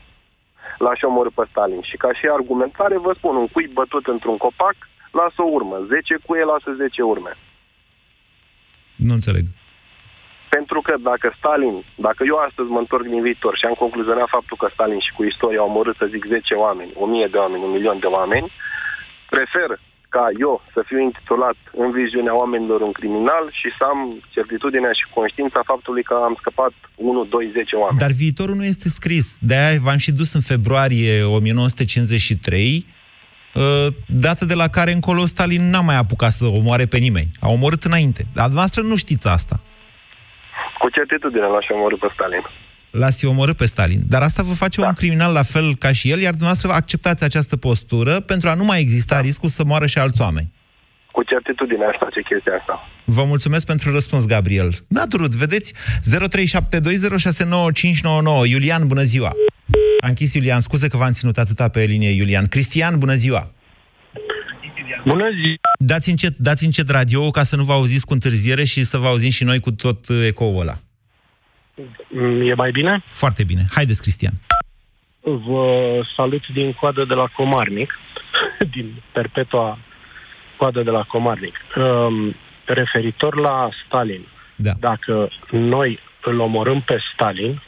[0.85, 1.81] l-aș omorâ pe Stalin.
[1.89, 4.75] Și ca și argumentare vă spun, un cui bătut într-un copac
[5.19, 5.77] lasă o urmă.
[5.93, 7.31] 10 cuie lasă 10 urme.
[9.07, 9.45] Nu înțeleg.
[10.49, 14.57] Pentru că dacă Stalin, dacă eu astăzi mă întorc din viitor și am concluzionat faptul
[14.57, 17.71] că Stalin și cu istoria au omorât, să zic, 10 oameni, 1000 de oameni, un
[17.71, 18.51] milion de oameni,
[19.29, 19.69] prefer
[20.15, 23.99] ca eu să fiu intitulat în viziunea oamenilor un criminal și să am
[24.35, 28.03] certitudinea și conștiința faptului că am scăpat 1, 2, 10 oameni.
[28.05, 29.25] Dar viitorul nu este scris.
[29.39, 32.85] De-aia v-am și dus în februarie 1953,
[33.55, 37.29] uh, dată de la care încolo Stalin n-a mai apucat să omoare pe nimeni.
[37.39, 38.21] A omorât înainte.
[38.33, 39.55] Dar dumneavoastră nu știți asta.
[40.95, 42.43] Cu certitudine l-aș omorâ pe Stalin.
[42.91, 43.99] L-ați omorât pe Stalin.
[44.07, 44.87] Dar asta vă face da.
[44.87, 48.63] un criminal la fel ca și el, iar dumneavoastră acceptați această postură pentru a nu
[48.63, 49.21] mai exista da.
[49.21, 50.51] riscul să moară și alți oameni.
[51.11, 52.89] Cu certitudine aș face chestia asta.
[53.05, 54.69] Vă mulțumesc pentru răspuns, Gabriel.
[54.87, 55.73] N-a durut, vedeți?
[55.73, 55.77] 0372069599.
[58.47, 59.31] Iulian, bună ziua!
[59.99, 62.47] A închis Iulian, scuze că v-am ținut atâta pe linie, Iulian.
[62.47, 63.51] Cristian, bună ziua!
[65.05, 65.57] Bună ziua!
[65.79, 69.07] Dați încet, dați încet radio ca să nu vă auziți cu întârziere și să vă
[69.07, 70.77] auzim și noi cu tot uh, ecoul ăla.
[72.43, 73.03] E mai bine?
[73.07, 73.61] Foarte bine.
[73.71, 74.33] Haideți, Cristian.
[75.21, 77.93] Vă salut din coadă de la Comarnic,
[78.75, 79.79] din perpetua
[80.57, 81.55] coadă de la Comarnic.
[81.75, 82.35] Um,
[82.65, 84.71] referitor la Stalin, da.
[84.79, 87.61] dacă noi îl omorâm pe Stalin,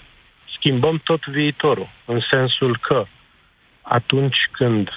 [0.58, 3.06] schimbăm tot viitorul, în sensul că
[3.82, 4.90] atunci când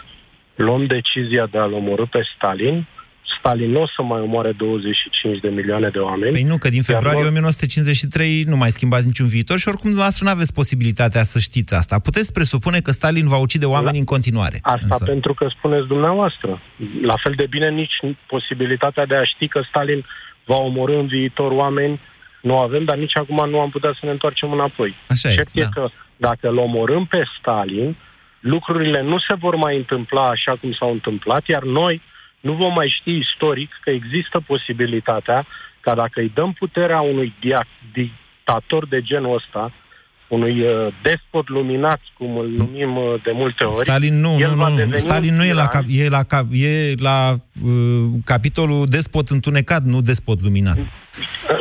[0.55, 2.87] luăm decizia de a-l omorâ pe Stalin,
[3.41, 6.33] Stalin nu o să mai omoare 25 de milioane de oameni.
[6.33, 10.31] Păi nu, că din februarie 1953 nu mai schimbați niciun viitor și oricum dumneavoastră nu
[10.31, 11.99] aveți posibilitatea să știți asta.
[11.99, 13.99] Puteți presupune că Stalin va ucide oameni La...
[13.99, 14.59] în continuare.
[14.63, 15.05] Asta însă.
[15.05, 16.63] pentru că spuneți dumneavoastră.
[17.03, 20.05] La fel de bine nici posibilitatea de a ști că Stalin
[20.45, 22.01] va omorâ în viitor oameni
[22.43, 24.97] nu avem, dar nici acum nu am putea să ne întoarcem înapoi.
[25.09, 25.69] Așa Cert este, e da.
[25.81, 27.97] că dacă îl omorâm pe Stalin,
[28.41, 32.03] lucrurile nu se vor mai întâmpla așa cum s-au întâmplat, iar noi
[32.41, 35.47] nu vom mai ști istoric că există posibilitatea
[35.81, 39.73] ca dacă îi dăm puterea unui dia- dictator de genul ăsta,
[40.29, 44.57] unui uh, despot luminat, cum îl numim uh, de multe ori, Stalin nu, el nu,
[44.57, 47.73] va nu, deveni Stalin nu e la, cap, e la, cap, e la uh,
[48.25, 50.77] capitolul despot întunecat, nu despot luminat.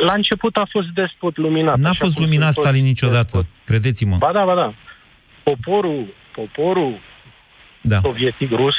[0.06, 1.78] La început a fost despot luminat.
[1.78, 3.46] N-a așa fost cum luminat sunt Stalin toți niciodată, despot.
[3.64, 4.16] credeți-mă.
[4.16, 4.74] Ba da, ba da.
[5.42, 7.00] Poporul, poporul
[7.82, 8.00] da.
[8.00, 8.74] sovietic rus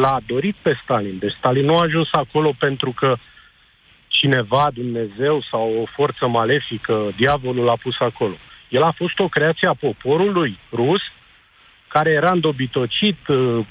[0.00, 1.18] l-a dorit pe Stalin.
[1.18, 3.16] Deci Stalin nu a ajuns acolo pentru că
[4.08, 8.34] cineva, Dumnezeu sau o forță malefică, diavolul l-a pus acolo.
[8.68, 11.00] El a fost o creație a poporului rus
[11.88, 13.66] care era îndobitocit, uh,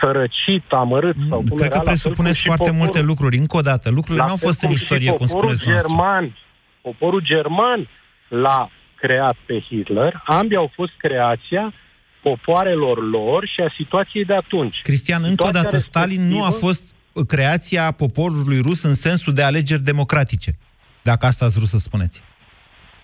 [0.00, 2.84] sărăcit, amărât sau cum Mm, Cred era, că la fel cum presupuneți și foarte poporul.
[2.84, 3.36] multe lucruri.
[3.36, 5.40] Încă o dată, lucrurile La nu au fel fost în cum și istorie, cum poporul
[5.54, 5.88] spuneți noastră.
[5.88, 6.36] german,
[6.82, 7.88] poporul german
[8.28, 10.22] l-a creat pe Hitler.
[10.24, 11.72] Ambii au fost creația
[12.28, 14.76] popoarelor lor și a situației de atunci.
[14.82, 16.82] Cristian, încă o Situația dată, Stalin nu a respectivă- fost
[17.26, 20.58] creația poporului rus în sensul de alegeri democratice,
[21.02, 22.22] dacă asta ați vrut să spuneți.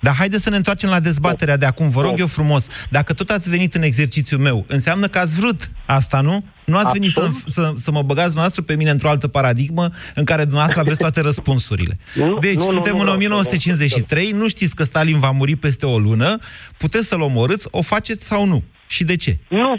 [0.01, 2.67] Dar haideți să ne întoarcem la dezbaterea de acum, vă rog eu frumos.
[2.91, 6.45] Dacă tot ați venit în exercițiul meu, înseamnă că ați vrut asta, nu?
[6.65, 10.25] Nu ați venit să, să, să mă băgați dumneavoastră pe mine într-o altă paradigmă în
[10.25, 11.99] care dumneavoastră aveți toate răspunsurile.
[12.15, 15.31] Nu, Deci, nu, nu, suntem nu în vreau să 1953, nu știți că Stalin va
[15.31, 16.39] muri peste o lună,
[16.77, 18.63] puteți să-l omorâți, o faceți sau nu?
[18.91, 19.33] Și de ce?
[19.49, 19.75] Nu.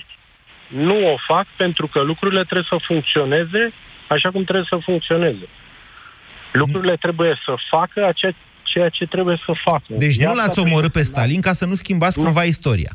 [0.67, 3.74] Nu o fac pentru că lucrurile trebuie să funcționeze
[4.08, 5.47] așa cum trebuie să funcționeze.
[6.52, 8.32] Lucrurile trebuie să facă acea,
[8.63, 9.84] ceea ce trebuie să facă.
[9.88, 12.91] Deci nu Viața l-ați trebuie omorât pe să- Stalin ca să nu schimbați cumva istoria.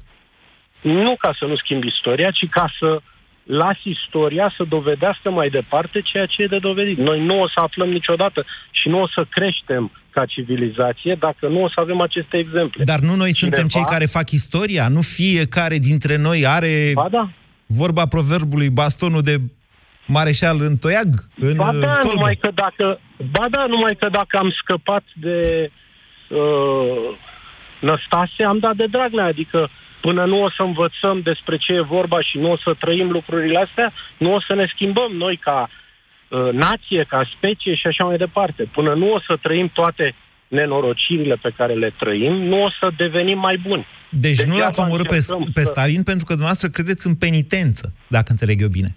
[0.81, 3.00] Nu ca să nu schimbi istoria, ci ca să
[3.46, 6.98] las istoria să dovedească mai departe ceea ce e de dovedit.
[6.98, 11.62] Noi nu o să aflăm niciodată și nu o să creștem ca civilizație dacă nu
[11.62, 12.85] o să avem aceste exemple.
[12.85, 14.88] Dar nu noi Cineva- suntem cei care fac istoria?
[14.88, 17.28] Nu fiecare dintre noi are Ba da.
[17.66, 19.37] vorba proverbului bastonul de
[20.06, 21.09] mareșal în toiag?
[21.38, 22.14] În Ba da, tolbă?
[22.16, 25.70] numai că dacă, ba da, numai că dacă am scăpat de
[26.28, 27.16] uh,
[27.80, 29.70] Năstase, am dat de Dragnea, adică
[30.07, 33.59] până nu o să învățăm despre ce e vorba și nu o să trăim lucrurile
[33.59, 38.16] astea, nu o să ne schimbăm noi ca uh, nație, ca specie și așa mai
[38.16, 38.62] departe.
[38.73, 40.14] Până nu o să trăim toate
[40.49, 43.87] nenorocirile pe care le trăim, nu o să devenim mai buni.
[44.09, 45.19] Deci nu l-ați omorât pe,
[45.55, 48.90] pe Stalin pentru că dumneavoastră credeți în penitență, dacă înțeleg eu bine.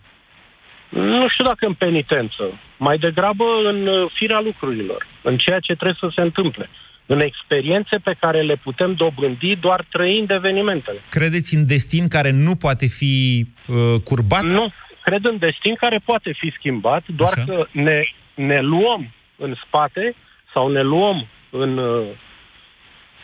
[0.90, 2.44] Nu știu dacă în penitență,
[2.78, 6.70] mai degrabă în uh, firea lucrurilor, în ceea ce trebuie să se întâmple,
[7.14, 11.00] în experiențe pe care le putem dobândi doar trăind evenimentele.
[11.10, 14.44] Credeți în destin care nu poate fi uh, curbat?
[14.44, 14.72] Nu,
[15.04, 17.44] cred în destin care poate fi schimbat, doar Așa.
[17.46, 18.02] că ne,
[18.36, 20.16] ne luăm în spate
[20.54, 22.08] sau ne luăm în, uh,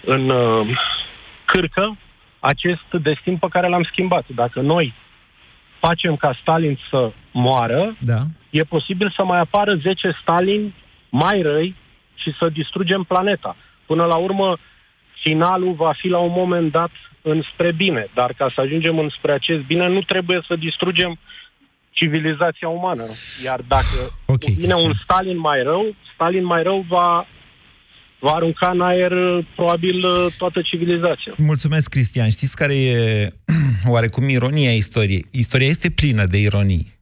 [0.06, 0.68] în uh,
[1.46, 1.98] cârcă
[2.40, 4.26] acest destin pe care l-am schimbat.
[4.36, 4.94] Dacă noi
[5.80, 8.22] facem ca Stalin să moară, da.
[8.50, 10.74] e posibil să mai apară 10 Stalin
[11.10, 11.76] mai răi
[12.16, 13.56] și să distrugem planeta.
[13.86, 14.58] Până la urmă,
[15.22, 19.62] finalul va fi la un moment dat înspre bine, dar ca să ajungem înspre acest
[19.62, 21.20] bine, nu trebuie să distrugem
[21.90, 23.06] civilizația umană.
[23.44, 27.28] Iar dacă okay, vine un Stalin mai rău, Stalin mai rău va
[28.20, 29.12] va arunca în aer
[29.56, 30.04] probabil
[30.38, 31.34] toată civilizația.
[31.38, 32.30] Mulțumesc, Cristian.
[32.30, 33.28] Știți care e
[33.94, 35.26] oarecum ironia istoriei?
[35.32, 36.94] Istoria este plină de ironii.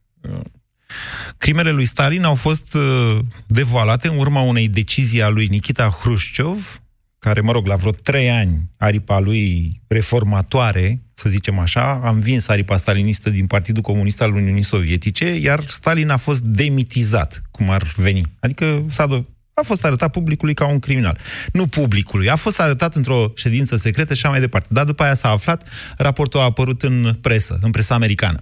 [1.38, 6.82] Crimele lui Stalin au fost uh, devoalate în urma unei decizii a lui Nikita Hrușciov,
[7.18, 12.48] care, mă rog, la vreo trei ani, aripa lui reformatoare, să zicem așa, a învins
[12.48, 17.82] aripa stalinistă din Partidul Comunist al Uniunii Sovietice, iar Stalin a fost demitizat, cum ar
[17.96, 18.22] veni.
[18.40, 21.18] Adică s-a do- a fost arătat publicului ca un criminal.
[21.52, 24.68] Nu publicului, a fost arătat într-o ședință secretă și așa mai departe.
[24.70, 28.40] Dar după aia s-a aflat, raportul a apărut în presă, în presa americană.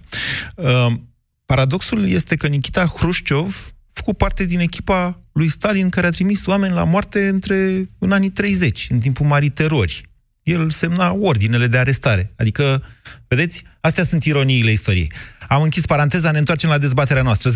[0.55, 0.87] Uh,
[1.53, 6.73] paradoxul este că Nikita Hrușciov făcut parte din echipa lui Stalin care a trimis oameni
[6.73, 7.55] la moarte între
[7.99, 10.01] în anii 30, în timpul Marii Terori.
[10.43, 12.33] El semna ordinele de arestare.
[12.37, 12.63] Adică,
[13.27, 15.11] vedeți, astea sunt ironiile istoriei.
[15.49, 17.49] Am închis paranteza, ne întoarcem la dezbaterea noastră.
[17.51, 17.55] 0372069599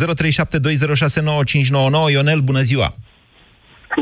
[2.12, 2.96] Ionel, bună ziua!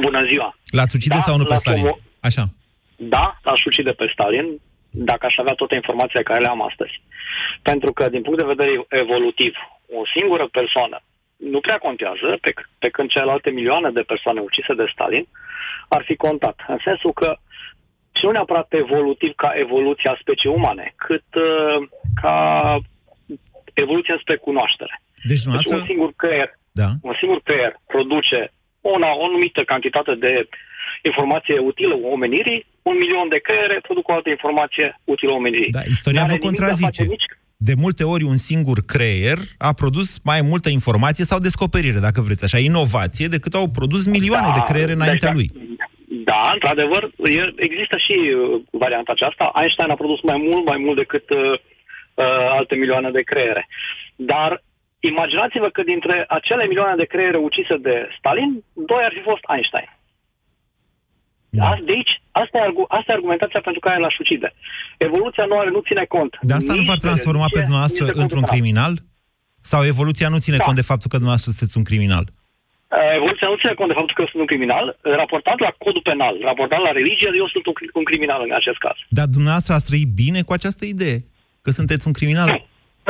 [0.01, 0.58] Bună ziua!
[0.65, 1.86] L-ați ucide da, sau nu pe Stalin?
[2.19, 2.53] Așa.
[2.95, 4.45] Da, aș ucide pe Stalin,
[4.89, 7.01] dacă aș avea toate informațiile care le am astăzi.
[7.62, 9.53] Pentru că, din punct de vedere evolutiv,
[10.00, 10.98] o singură persoană
[11.38, 15.26] nu prea contează, pe, pe când celelalte milioane de persoane ucise de Stalin
[15.88, 16.58] ar fi contat.
[16.67, 17.38] În sensul că
[18.17, 21.88] și nu neapărat evolutiv ca evoluția speciei umane, cât uh,
[22.21, 22.38] ca
[23.74, 25.02] evoluția spre cunoaștere.
[25.24, 26.89] Deci, deci un singur creier, da.
[27.02, 28.39] un singur creier produce
[28.82, 30.48] una, o anumită cantitate de
[31.10, 35.71] informație utilă omenirii, un milion de creiere produc o altă informație utilă omenirii.
[35.71, 37.04] Da, istoria vă contrazice.
[37.04, 37.30] Nici...
[37.69, 39.38] De multe ori un singur creier
[39.69, 44.49] a produs mai multă informație sau descoperire, dacă vreți așa, inovație, decât au produs milioane
[44.51, 45.47] da, de creiere înaintea deci, lui.
[46.30, 47.04] Da, într-adevăr,
[47.67, 49.51] există și uh, varianta aceasta.
[49.60, 52.25] Einstein a produs mai mult, mai mult decât uh, uh,
[52.58, 53.67] alte milioane de creiere.
[54.15, 54.51] Dar
[55.12, 59.89] Imaginați-vă că dintre acele milioane de creiere ucise de Stalin, doi ar fi fost Einstein.
[61.62, 61.78] Da.
[61.88, 62.62] De aici, asta e,
[62.98, 64.50] asta e argumentația pentru care l-aș ucide.
[64.98, 66.32] Evoluția nu, are, nu ține cont.
[66.41, 68.94] De asta nu va transforma pe dumneavoastră într-un criminal?
[69.72, 70.63] Sau evoluția nu ține da.
[70.63, 72.26] cont de faptul că dumneavoastră sunteți un criminal?
[72.28, 74.86] Uh, evoluția nu ține cont de faptul că eu sunt un criminal.
[75.02, 78.98] Raportat la codul penal, raportat la religie, eu sunt un, un criminal în acest caz.
[79.18, 81.18] Dar dumneavoastră ați trăit bine cu această idee?
[81.63, 82.48] Că sunteți un criminal?
[82.48, 82.60] Nu,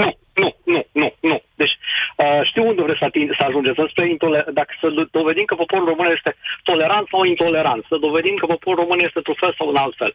[0.02, 0.10] nu,
[0.42, 1.38] nu, nu, nu, nu.
[1.56, 1.75] Deci
[2.16, 4.88] uh, știu unde vreți să, ating, să ajungeți, spre intoler- dacă să
[5.20, 6.32] dovedim că poporul român este
[6.64, 10.14] tolerant sau intolerant, să dovedim că poporul român este într-un fel sau în alt fel.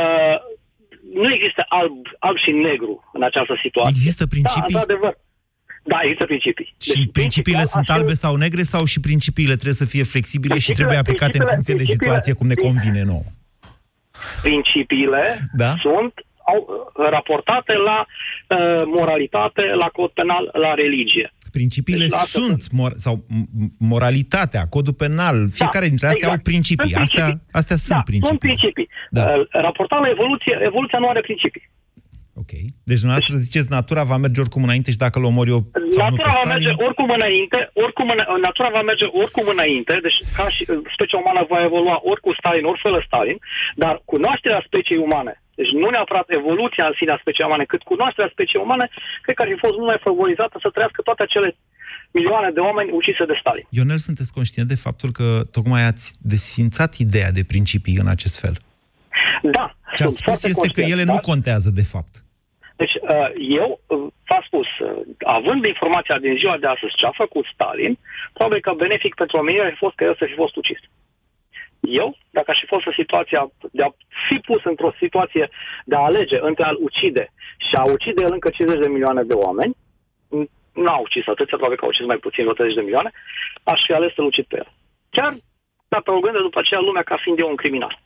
[0.00, 0.36] Uh,
[1.20, 3.94] nu există alb, alb și negru în această situație.
[3.96, 4.74] Există principii?
[4.74, 5.14] Da, într-adevăr.
[5.92, 6.74] Da, există principii.
[6.80, 7.98] Și deci, principiile sunt așa...
[7.98, 11.74] albe sau negre sau și principiile trebuie să fie flexibile și trebuie aplicate în funcție
[11.74, 13.28] de situație cum ne convine nouă?
[14.42, 15.74] Principiile da?
[15.80, 16.14] sunt
[16.52, 21.32] au uh, raportate la uh, moralitate, la cod penal, la religie.
[21.58, 23.14] Principiile deci, sunt, mor- sau
[23.92, 26.36] moralitatea, codul penal, da, fiecare da, dintre astea exact.
[26.36, 26.90] au principii.
[26.90, 27.22] Sunt principii.
[27.22, 28.28] Astea, astea sunt da, principii.
[28.32, 28.88] Sunt principii.
[29.18, 29.24] Da.
[29.24, 31.64] Uh, raportat la evoluție, evoluția nu are principii.
[32.42, 32.52] Ok.
[32.88, 35.60] Deci dumneavoastră ziceți, natura va merge oricum înainte și dacă îl omori eu
[36.04, 40.62] Natura va merge oricum înainte, oricum în, natura va merge oricum înainte, deci ca și
[40.94, 43.38] specia umană va evolua ori cu Stalin, ori fără Stalin,
[43.82, 48.34] dar cunoașterea speciei umane, deci nu neapărat evoluția în sine a speciei umane, cât cunoașterea
[48.34, 48.86] speciei umane,
[49.24, 51.48] cred că ar fi fost mult mai favorizată să trăiască toate acele
[52.16, 53.66] milioane de oameni ucise de Stalin.
[53.78, 58.54] Ionel, sunteți conștient de faptul că tocmai ați desfințat ideea de principii în acest fel?
[59.42, 59.76] Da.
[59.94, 62.23] Ce ați spus este că ele nu contează, de fapt.
[62.76, 67.20] Deci, uh, eu uh, v-am spus, uh, având informația din ziua de astăzi ce a
[67.22, 67.98] făcut Stalin,
[68.32, 70.78] probabil că benefic pentru oamenii ar fi fost că el să fi fost ucis.
[71.80, 73.90] Eu, dacă aș fi fost în situația de a
[74.28, 75.48] fi pus într-o situație
[75.84, 77.32] de a alege între a-l ucide
[77.68, 79.76] și a ucide el încă 50 de milioane de oameni,
[80.72, 83.10] n-a ucis atâția, probabil că au ucis mai puțin, vreo 30 de milioane,
[83.62, 84.68] aș fi ales să-l ucid pe el.
[85.10, 85.32] Chiar
[85.88, 87.98] adăugând după aceea lumea ca fiind eu un criminal.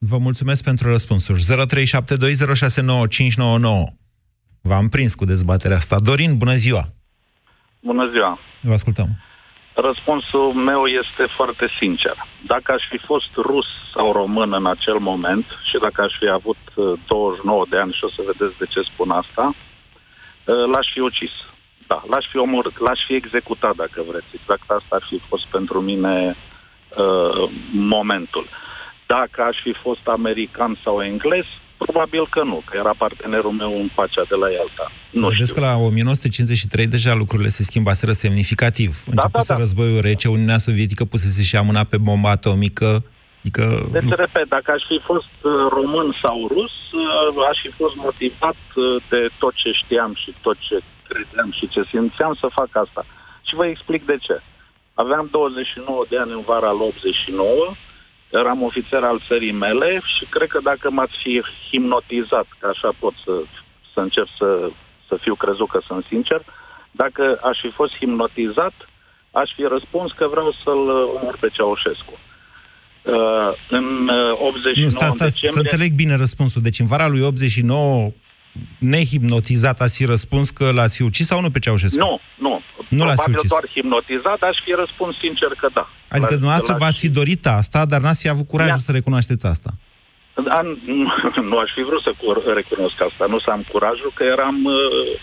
[0.00, 1.38] Vă mulțumesc pentru răspunsuri.
[1.38, 1.42] 0372069599.
[4.62, 5.96] V-am prins cu dezbaterea asta.
[6.04, 6.82] Dorin, bună ziua!
[7.80, 8.38] Bună ziua!
[8.60, 9.08] Vă ascultăm.
[9.74, 12.16] Răspunsul meu este foarte sincer.
[12.46, 16.62] Dacă aș fi fost rus sau român în acel moment și dacă aș fi avut
[17.06, 21.00] 29 uh, de ani și o să vedeți de ce spun asta, uh, l-aș fi
[21.00, 21.30] ucis.
[21.86, 24.30] Da, l-aș fi omorât, l-aș fi executat, dacă vreți.
[24.38, 26.36] Exact asta ar fi fost pentru mine
[26.96, 28.46] uh, momentul.
[29.14, 31.46] Dacă aș fi fost american sau englez,
[31.84, 34.86] Probabil că nu, că era partenerul meu în pacea de la Ialta.
[35.10, 38.90] Nu Vedeți că la 1953 deja lucrurile se schimbaseră semnificativ.
[39.04, 39.60] Da, Începuse da, da.
[39.60, 42.90] războiul rece, Uniunea Sovietică pusese și amâna pe bomba atomică.
[43.40, 43.64] Adică...
[43.96, 48.60] Deci, repet, dacă aș fi fost uh, român sau rus, uh, aș fi fost motivat
[48.74, 50.76] uh, de tot ce știam și tot ce
[51.08, 53.02] credeam și ce simțeam să fac asta.
[53.46, 54.36] Și vă explic de ce.
[55.02, 57.76] Aveam 29 de ani în vara al 89,
[58.30, 63.14] eram ofițer al țării mele și cred că dacă m-ați fi hipnotizat, că așa pot
[63.24, 63.34] să,
[63.92, 64.70] să încep să,
[65.08, 66.40] să fiu crezut că sunt sincer,
[66.90, 68.74] dacă aș fi fost hipnotizat,
[69.30, 72.14] aș fi răspuns că vreau să-l omor pe Ceaușescu.
[73.02, 75.50] Uh, în 89 uh, nu, sta, sta, decembrie...
[75.50, 76.62] Să înțeleg bine răspunsul.
[76.62, 78.10] Deci în vara lui 89
[78.78, 81.98] nehipnotizat ați fi răspuns că l-ați fi ucis sau nu pe Ceaușescu?
[81.98, 82.60] Nu, nu.
[82.88, 85.84] Nu Probabil l-ați doar hipnotizat, aș fi răspuns sincer că da.
[86.14, 89.70] Adică dumneavoastră v-ați fi dorit asta, dar n-ați fi avut curajul să recunoașteți asta.
[90.60, 90.66] An,
[91.50, 92.12] nu aș fi vrut să
[92.60, 94.76] recunosc asta, nu să am curajul, că eram uh,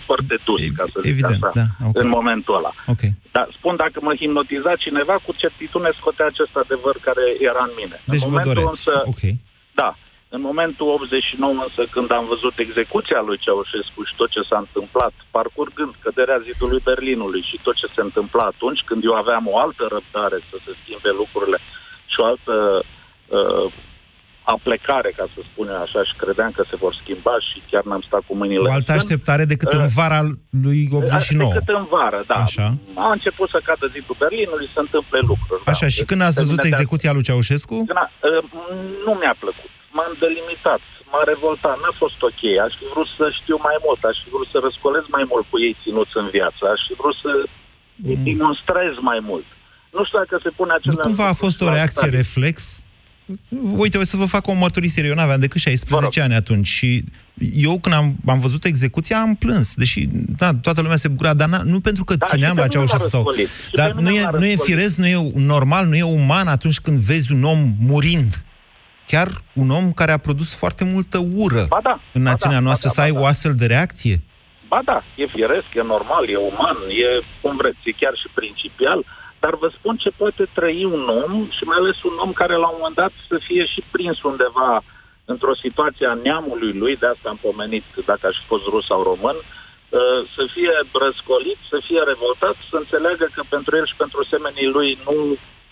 [0.08, 2.02] foarte dus, Ev- ca să zic evident, asta, da, okay.
[2.02, 2.72] în momentul ăla.
[2.94, 3.12] Okay.
[3.36, 7.96] Dar spun, dacă mă hipnotiza cineva, cu certitudine scotea acest adevăr care era în mine.
[8.12, 9.34] Deci în vă doreți, însă, okay.
[9.80, 9.90] Da,
[10.28, 15.14] în momentul 89 însă, când am văzut execuția lui Ceaușescu și tot ce s-a întâmplat,
[15.36, 19.84] parcurgând căderea zidului Berlinului și tot ce se întâmpla atunci, când eu aveam o altă
[19.94, 21.58] răbdare să se schimbe lucrurile
[22.12, 22.54] și o altă
[23.36, 23.66] uh,
[24.54, 28.22] aplecare, ca să spunem așa, și credeam că se vor schimba și chiar n-am stat
[28.28, 30.20] cu mâinile O altă așteptare decât uh, în vara
[30.64, 31.52] lui 89.
[31.52, 32.38] Decât în vară, da.
[32.46, 32.66] Așa.
[32.94, 35.62] A început să cadă zidul Berlinului, să întâmple lucruri.
[35.72, 35.94] Așa, da.
[35.96, 37.76] și când ați văzut execuția lui Ceaușescu?
[37.90, 38.44] Când a, uh,
[39.06, 42.42] nu mi-a plăcut m-am delimitat, m-a revoltat, n-a fost ok.
[42.66, 45.56] Aș fi vrut să știu mai mult, aș fi vrut să răscolez mai mult cu
[45.66, 48.24] ei ținuți în viață, aș fi vrut să mm.
[48.28, 49.48] demonstrez mai mult.
[49.96, 51.00] Nu știu dacă se pune același...
[51.00, 52.16] Nu cumva a fost o reacție stare.
[52.20, 52.56] reflex?
[53.76, 55.06] Uite, o să vă fac o mărturisire.
[55.06, 57.04] Eu n-aveam decât 16 ani atunci și
[57.54, 61.48] eu când am, am văzut execuția am plâns, deși da, toată lumea se bucura, dar
[61.48, 63.34] nu pentru că da, țineam la Ceaușescu sau...
[63.72, 67.32] Dar nu e, nu e firesc, nu e normal, nu e uman atunci când vezi
[67.32, 68.44] un om murind
[69.06, 69.28] chiar
[69.62, 72.88] un om care a produs foarte multă ură ba da, în națiunea ba da, noastră,
[72.88, 73.22] ba da, să ai ba da.
[73.24, 74.16] o astfel de reacție?
[74.68, 77.08] Ba da, e firesc, e normal, e uman, e,
[77.40, 79.00] cum vreți, e chiar și principial,
[79.42, 82.68] dar vă spun ce poate trăi un om și mai ales un om care la
[82.68, 84.70] un moment dat să fie și prins undeva
[85.32, 89.00] într-o situație a neamului lui, de asta am pomenit dacă aș fi fost rus sau
[89.10, 89.38] român,
[89.98, 90.00] ă,
[90.36, 94.88] să fie răscolit, să fie revoltat, să înțeleagă că pentru el și pentru semenii lui
[95.06, 95.14] nu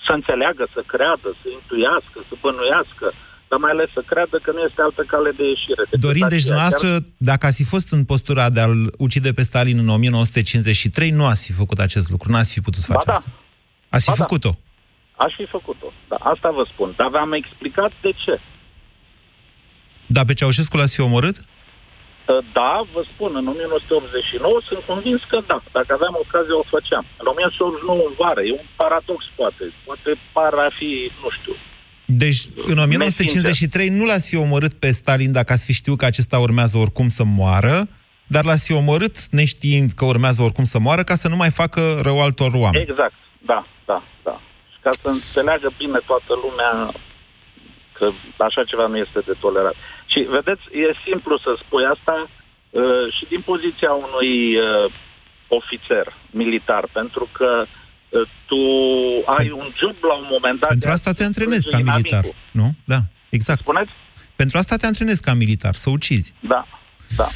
[0.07, 3.07] să înțeleagă, să creadă, să intuiască, să bănuiască,
[3.49, 5.83] dar mai ales să creadă că nu este altă cale de ieșire.
[5.91, 7.03] De Dorin, deci dumneavoastră, chiar...
[7.31, 11.43] dacă ați fi fost în postura de a-l ucide pe Stalin în 1953, nu ați
[11.47, 13.19] fi făcut acest lucru, nu ați fi putut face ba da.
[13.19, 13.31] asta.
[13.95, 14.25] Ați fi ba da.
[14.25, 14.53] făcut-o.
[15.25, 16.95] Aș fi făcut-o, da, asta vă spun.
[16.97, 18.41] Dar v-am explicat de ce.
[20.07, 21.37] Dar pe Ceaușescu l-ați fi omorât?
[22.33, 25.59] Ă, da, vă spun, în 1989 sunt convins că da.
[25.79, 27.05] Dacă aveam ocazie, o făceam.
[27.21, 29.65] În 1989 în vară, e un paradox, poate.
[29.89, 30.91] Poate par a fi,
[31.23, 31.55] nu știu,
[32.07, 32.41] deci,
[32.73, 36.79] în 1953 nu l-ați fi omorât pe Stalin dacă ați fi știut că acesta urmează
[36.79, 37.87] oricum să moară,
[38.27, 41.81] dar l-ați fi omorât neștiind că urmează oricum să moară, ca să nu mai facă
[42.03, 42.85] rău altor oameni.
[42.89, 44.41] Exact, da, da, da.
[44.73, 46.95] Și ca să înțeleagă bine toată lumea
[47.93, 49.75] că așa ceva nu este de tolerat.
[50.15, 54.93] Și vedeți, e simplu să spui asta uh, și din poziția unui uh,
[55.49, 58.63] ofițer militar, pentru că uh, tu
[59.37, 60.69] ai un job la un moment dat...
[60.69, 62.69] Pentru asta te antrenezi ca militar, nu?
[62.85, 63.61] Da, exact.
[63.61, 63.93] Spuneți?
[64.37, 66.35] Pentru asta te antrenezi ca militar, să ucizi.
[66.41, 66.67] Da,
[67.17, 67.29] da.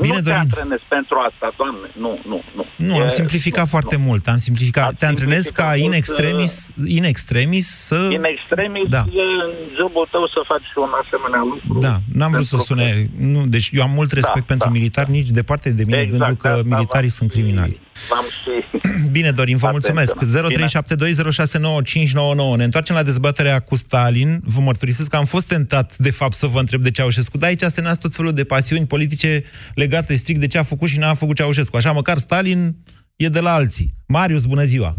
[0.00, 1.88] Bine, nu te antrenezi pentru asta, doamne.
[2.04, 2.64] Nu, nu, nu.
[2.76, 4.02] Nu, e, am simplificat nu, foarte nu.
[4.02, 4.28] mult.
[4.28, 4.86] Am simplificat.
[4.86, 8.08] Am te antrenezi ca in extremis, in extremis să...
[8.10, 8.98] In extremis da.
[8.98, 11.80] e în jobul tău să faci un asemenea lucru.
[11.80, 13.10] Da, n-am vrut să sune...
[13.18, 15.12] Nu, deci eu am mult respect da, pentru da, militari, da.
[15.12, 17.80] nici departe de mine exact, gândul că militarii sunt criminali.
[18.08, 18.50] V-am și...
[19.16, 20.24] Bine, Dorin, vă mulțumesc.
[20.24, 22.56] 0372069599.
[22.56, 24.40] Ne întoarcem la dezbaterea cu Stalin.
[24.44, 27.60] Vă mărturisesc că am fost tentat, de fapt, să vă întreb de Ceaușescu, dar aici
[27.60, 29.42] se nasc tot felul de pasiuni politice
[29.74, 31.76] legate strict de ce a făcut și n-a făcut Ceaușescu.
[31.76, 32.76] Așa, măcar Stalin
[33.16, 33.90] e de la alții.
[34.06, 34.94] Marius, bună ziua!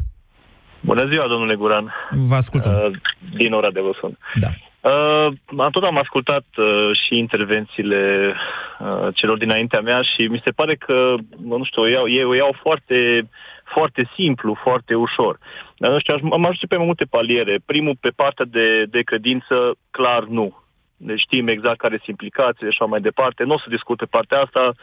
[0.82, 1.94] Bună ziua, domnule Guran.
[2.10, 2.72] Vă ascultăm.
[2.72, 2.92] Uh,
[3.38, 4.18] din ora de Văsun.
[4.40, 4.50] Da.
[4.82, 5.28] Uh,
[5.72, 8.34] tot am ascultat uh, și intervențiile
[8.80, 12.34] uh, celor dinaintea mea și mi se pare că, nu știu, o iau, ei o
[12.34, 13.30] iau foarte,
[13.74, 15.40] foarte simplu, foarte ușor.
[15.78, 17.60] Dar, nu știu, aș, am ajuns pe mai multe paliere.
[17.66, 19.56] Primul, pe partea de, de credință,
[19.92, 20.62] clar nu.
[20.98, 23.44] Deci știm exact care sunt implicațiile și așa mai departe.
[23.44, 24.74] Nu o să discut pe partea asta,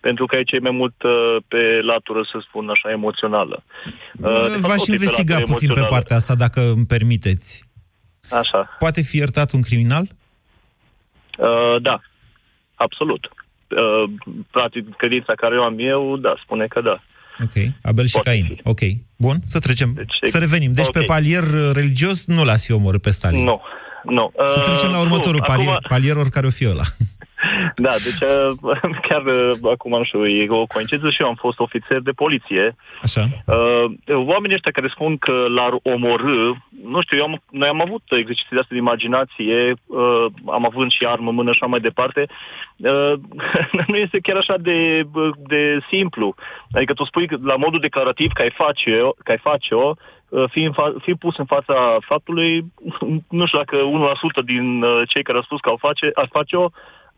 [0.00, 3.64] pentru că aici e mai mult uh, pe latură, să spun așa, emoțională.
[4.20, 7.74] Uh, V-aș investiga pe puțin pe partea asta, dacă îmi permiteți.
[8.30, 8.76] Așa.
[8.78, 10.08] Poate fi iertat un criminal?
[11.38, 12.00] Uh, da,
[12.74, 13.30] absolut.
[13.68, 14.10] Uh,
[14.50, 17.02] practic, credința care o am eu, da, spune că da.
[17.42, 18.44] Ok, Abel și Poate Cain.
[18.44, 18.60] Fi.
[18.64, 18.80] Ok,
[19.16, 20.72] bun, să trecem, deci, să revenim.
[20.72, 21.02] Deci okay.
[21.02, 23.42] pe palier religios nu l-ați fi omorât pe Stalin.
[23.42, 23.60] Nu,
[24.02, 24.32] nu.
[24.46, 25.86] Să trecem la uh, următorul nu, palier, acum...
[25.88, 26.82] palier oricare o fi ăla.
[27.76, 31.58] Da, deci uh, chiar uh, acum, nu știu, e o coincidență și eu am fost
[31.58, 32.76] ofițer de poliție.
[33.02, 33.22] Așa.
[33.46, 36.52] Uh, oamenii ăștia care spun că l-ar omorâ,
[36.84, 40.90] nu știu, eu am, noi am avut exerciții de astea de imaginație, uh, am avut
[40.90, 42.26] și armă mână și așa mai departe.
[42.76, 43.12] Uh,
[43.90, 45.02] nu este chiar așa de,
[45.46, 46.34] de simplu.
[46.72, 49.94] Adică tu spui că la modul declarativ că ai face-o, că ai face-o
[50.28, 52.64] uh, fi, fa- fi pus în fața faptului,
[53.38, 53.76] nu știu dacă
[54.42, 56.68] 1% din uh, cei care au spus că au face, ar face-o,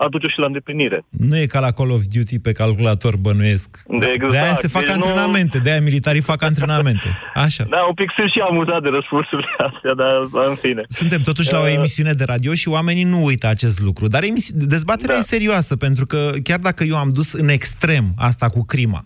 [0.06, 0.98] aduce și la îndeplinire.
[1.10, 3.70] Nu e ca la Call of Duty pe calculator, bănuiesc.
[4.00, 4.32] De exact.
[4.32, 5.62] De-aia se fac deci antrenamente, nu...
[5.62, 7.08] de-aia militarii fac antrenamente.
[7.34, 7.64] Așa.
[7.68, 10.12] Da, un pic sunt și amuzat de răspunsurile astea, dar
[10.48, 10.82] în fine.
[10.88, 14.06] Suntem totuși la o uh, emisiune de radio și oamenii nu uită acest lucru.
[14.06, 14.56] Dar emisi...
[14.56, 15.20] dezbaterea da.
[15.20, 19.04] e serioasă, pentru că chiar dacă eu am dus în extrem asta cu crima,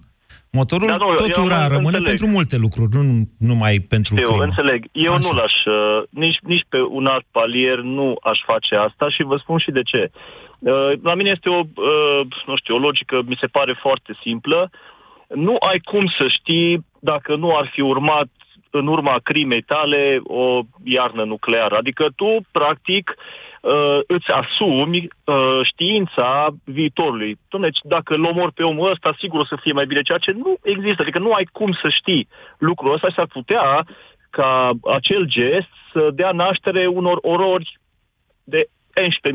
[0.60, 2.08] Motorul da, nu, tot ura rămâne înțeleg.
[2.08, 3.02] pentru multe lucruri, nu
[3.50, 4.44] numai pentru Știu, crimă.
[4.44, 4.80] înțeleg.
[4.92, 5.28] Eu Așa.
[5.28, 9.36] nu l-aș, uh, nici, nici pe un alt palier nu aș face asta și vă
[9.36, 10.10] spun și de ce.
[10.58, 14.70] Uh, la mine este o, uh, nu știu, o logică, mi se pare foarte simplă.
[15.34, 18.28] Nu ai cum să știi dacă nu ar fi urmat
[18.78, 21.76] în urma crimei tale o iarnă nucleară.
[21.76, 25.08] Adică tu, practic, uh, îți asumi
[25.70, 27.38] știința viitorului.
[27.60, 30.32] Deci, dacă îl omor pe omul ăsta, sigur o să fie mai bine, ceea ce
[30.32, 31.02] nu există.
[31.02, 33.86] Adică nu ai cum să știi lucrul ăsta și s-ar putea
[34.30, 37.78] ca acel gest să dea naștere unor orori
[38.44, 38.68] de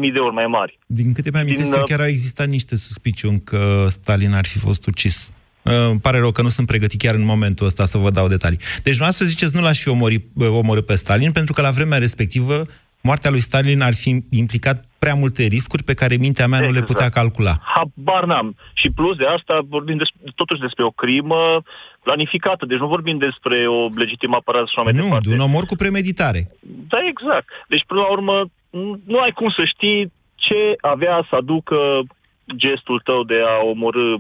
[0.08, 0.80] 11.000 de ori mai mari.
[0.86, 4.58] Din câte mi amintesc că uh, chiar au existat niște suspiciuni că Stalin ar fi
[4.60, 5.32] fost ucis.
[5.68, 8.28] Uh, îmi pare rău că nu sunt pregătit chiar în momentul ăsta să vă dau
[8.28, 8.60] detalii.
[8.84, 11.98] Deci noastră ziceți nu l-aș fi omori, uh, omorât pe Stalin, pentru că la vremea
[11.98, 12.62] respectivă
[13.02, 16.74] moartea lui Stalin ar fi implicat prea multe riscuri pe care mintea mea exact.
[16.74, 17.26] nu le putea exact.
[17.26, 17.54] calcula.
[17.76, 18.56] Habar n-am.
[18.74, 21.62] Și plus de asta vorbim des, totuși despre o crimă
[22.04, 22.66] planificată.
[22.66, 25.28] Deci nu vorbim despre o legitimă apărare și mai Nu, departe.
[25.28, 26.42] de un omor cu premeditare.
[26.92, 27.48] Da, exact.
[27.68, 28.36] Deci, până la urmă,
[29.12, 31.78] nu ai cum să știi ce avea să aducă
[32.56, 34.16] gestul tău de a omorâ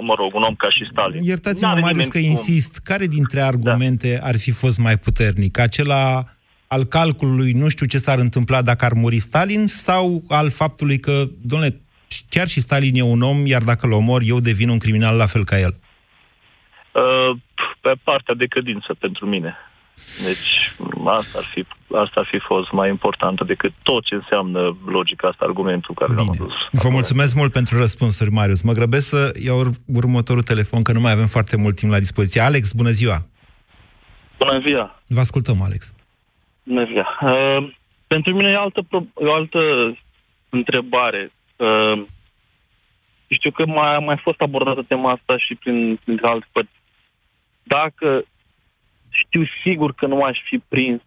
[0.00, 1.22] mă rog, un om ca și Stalin.
[1.22, 2.28] Iertați-mă, Marius, că cum.
[2.28, 2.78] insist.
[2.78, 4.26] Care dintre argumente da.
[4.26, 5.58] ar fi fost mai puternic?
[5.58, 6.24] Acela
[6.66, 11.24] al calculului, nu știu ce s-ar întâmpla dacă ar muri Stalin, sau al faptului că,
[11.42, 11.80] domnule,
[12.28, 15.26] chiar și Stalin e un om, iar dacă îl omor, eu devin un criminal la
[15.26, 15.74] fel ca el?
[16.92, 17.36] Uh,
[17.80, 19.56] pe partea de credință pentru mine.
[20.24, 20.72] Deci
[21.04, 25.44] asta ar, fi, asta ar fi fost mai importantă decât tot ce înseamnă logica asta,
[25.44, 26.52] argumentul care l-am adus.
[26.70, 28.62] Vă mulțumesc mult pentru răspunsuri, Marius.
[28.62, 32.40] Mă grăbesc să iau următorul telefon, că nu mai avem foarte mult timp la dispoziție.
[32.40, 33.26] Alex, bună ziua!
[34.38, 35.02] Bună ziua!
[35.06, 35.94] Vă ascultăm, Alex.
[36.62, 37.18] Bună ziua!
[37.22, 37.72] Uh,
[38.06, 39.60] pentru mine e altă, o altă
[40.48, 41.32] întrebare.
[41.56, 42.02] Uh,
[43.28, 46.70] știu că mai a mai fost abordată tema asta și prin, prin alte părți.
[47.62, 48.24] Dacă
[49.24, 51.00] știu sigur că nu aș fi prins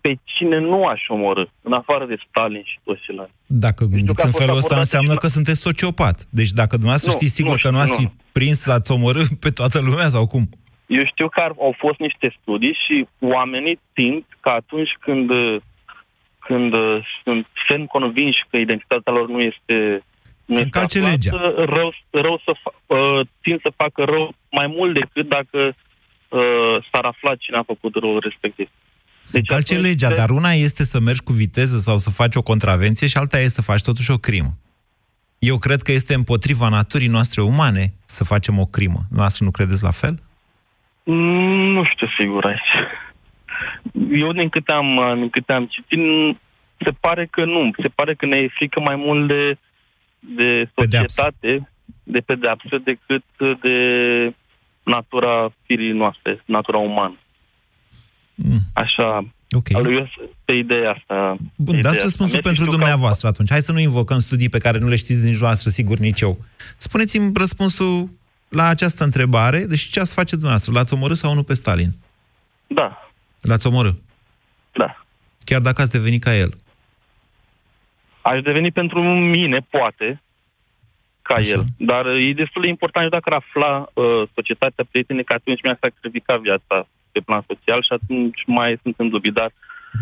[0.00, 3.32] pe cine nu aș omorâ, în afară de Stalin și toți ceilalți.
[3.46, 6.26] Dacă gândiți în felul ăsta, înseamnă că sunteți sociopat.
[6.30, 9.22] Deci dacă dumneavoastră nu, știți sigur nu, că nu ați fi prins să ați omorâ
[9.40, 10.48] pe toată lumea sau cum?
[10.86, 15.30] Eu știu că au fost niște studii și oamenii tind că atunci când,
[16.38, 16.72] când
[17.24, 20.04] sunt ferm convinși că identitatea lor nu este
[20.44, 21.30] nu este aflată, legea.
[21.76, 25.74] Rău, rău să fa- uh, tind să facă rău mai mult decât dacă
[26.28, 28.68] uh, s-ar afla cine a făcut răul respectiv.
[29.22, 32.42] Se deci calce legea, dar una este să mergi cu viteză sau să faci o
[32.42, 34.50] contravenție și alta este să faci totuși o crimă.
[35.38, 39.00] Eu cred că este împotriva naturii noastre umane să facem o crimă.
[39.10, 40.22] Noastră nu credeți la fel?
[41.04, 42.72] Mm, nu știu sigur aici.
[44.10, 45.98] Eu, din câte am, din câte am citit,
[46.78, 47.70] se pare că nu.
[47.78, 49.58] Se pare că ne e frică mai mult de,
[50.18, 51.68] de societate, pedeapsă.
[52.02, 53.24] de pedeapsă, decât
[53.60, 53.76] de
[54.86, 57.18] natura firii noastre, natura umană.
[58.34, 58.58] Mm.
[58.74, 59.68] Așa, Ok.
[59.68, 60.08] Eu
[60.44, 61.36] pe ideea asta.
[61.56, 63.32] Bun, dați răspunsul pentru dumneavoastră că...
[63.32, 63.50] atunci.
[63.50, 66.38] Hai să nu invocăm studii pe care nu le știți nici noastră, sigur, nici eu.
[66.76, 68.08] Spuneți-mi răspunsul
[68.48, 70.72] la această întrebare, deci ce ați face dumneavoastră?
[70.72, 71.90] L-ați omorât sau nu pe Stalin?
[72.66, 73.10] Da,
[73.40, 73.96] L-ați omorât?
[74.72, 75.04] da.
[75.44, 76.54] Chiar dacă ați devenit ca el.
[78.20, 80.22] Aș deveni pentru mine, poate,
[81.28, 81.50] ca Așa.
[81.54, 81.64] el.
[81.90, 85.62] Dar uh, e destul de important și dacă ar afla uh, societatea prietene că atunci
[85.62, 86.76] mi-a sacrificat viața
[87.12, 89.38] pe plan social și atunci mai sunt în dubii.
[89.40, 89.50] Dar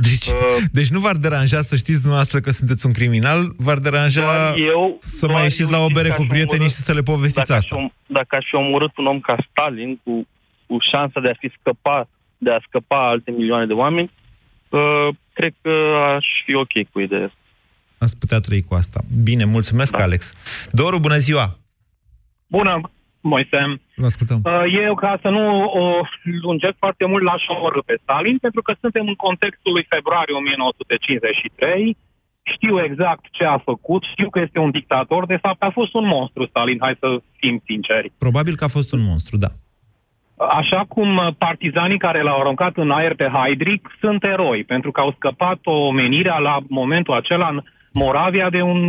[0.01, 0.29] Deci,
[0.73, 4.97] deci nu v-ar deranja să știți dumneavoastră că sunteți un criminal, v-ar deranja doar eu...
[5.01, 6.87] să doar mai ieșiți eu la o știu bere că cu aș prietenii omorâ- și
[6.89, 7.75] să le povestiți dacă asta.
[7.77, 10.27] Aș, om- dacă aș fi omorât un om ca Stalin, cu,
[10.67, 12.09] cu șansa de a fi scăpa,
[12.39, 14.11] de a scăpa alte milioane de oameni,
[14.69, 15.75] uh, cred că
[16.17, 17.39] aș fi ok cu ideea asta.
[18.05, 19.01] Ați putea trăi cu asta.
[19.29, 20.03] Bine, mulțumesc, da.
[20.03, 20.23] Alex.
[20.71, 21.47] Doru, bună ziua!
[22.47, 22.75] Bună,
[23.33, 23.61] Moise.
[24.03, 24.39] Vă ascultăm.
[24.45, 25.45] Uh, Eu, ca să nu
[25.83, 25.85] o
[26.49, 31.97] lungesc foarte mult, l-aș omorâ pe Stalin, pentru că suntem în contextul lui februarie 1953,
[32.55, 36.07] știu exact ce a făcut, știu că este un dictator, de fapt a fost un
[36.07, 37.09] monstru Stalin, hai să
[37.41, 38.13] fim sinceri.
[38.19, 39.51] Probabil că a fost un monstru, da.
[40.61, 45.01] Așa cum uh, partizanii care l-au aruncat în aer pe Heydrich sunt eroi, pentru că
[45.01, 47.63] au scăpat omenirea la momentul acela în
[47.95, 48.81] Moravia de un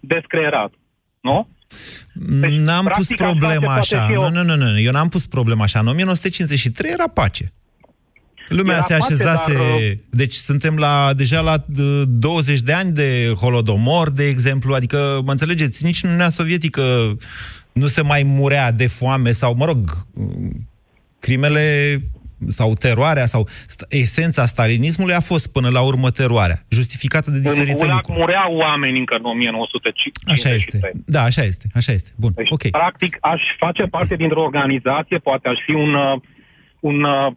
[0.00, 0.72] descreierat.
[1.20, 1.48] Nu?
[2.64, 4.06] N-am pus practic, așa se problema poate așa.
[4.06, 5.78] fi Nu, o- nu, nu, nu, eu n-am pus problema așa.
[5.80, 7.52] În 1953 era pace.
[8.48, 9.52] Lumea Era se pace, așezase...
[9.52, 14.74] dar, uh, Deci suntem la deja la uh, 20 de ani de Holodomor, de exemplu.
[14.74, 16.82] Adică, mă înțelegeți, nici în Uniunea Sovietică
[17.72, 20.26] nu se mai murea de foame sau, mă rog, uh,
[21.18, 21.98] crimele
[22.48, 27.42] sau teroarea sau st- esența stalinismului a fost până la urmă teroarea, justificată de În
[27.42, 28.18] diferite Gulag lucruri.
[28.18, 30.34] mureau oameni încă în 1953.
[30.36, 30.90] Așa este.
[31.06, 31.64] Da, așa este.
[31.74, 32.10] Așa este.
[32.16, 32.32] Bun.
[32.34, 32.70] Deci, ok.
[32.70, 35.94] practic, aș face parte dintr-o organizație, poate aș fi un...
[35.94, 36.20] uh,
[36.80, 37.32] un uh,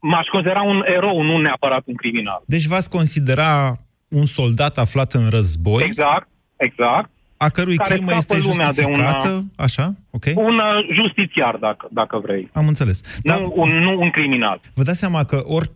[0.00, 2.42] m-aș considera un erou, nu neapărat un criminal.
[2.46, 3.78] Deci v-ați considera
[4.08, 7.10] un soldat aflat în război, Exact, exact.
[7.42, 9.94] A cărui care crimă scapă este lumea de un, justificată, așa?
[10.10, 10.24] Ok?
[10.34, 12.50] Un uh, justițiar, dacă, dacă vrei.
[12.52, 13.00] Am înțeles.
[13.22, 14.60] Nu, un, nu un criminal.
[14.74, 15.72] Vă dați seama că orice,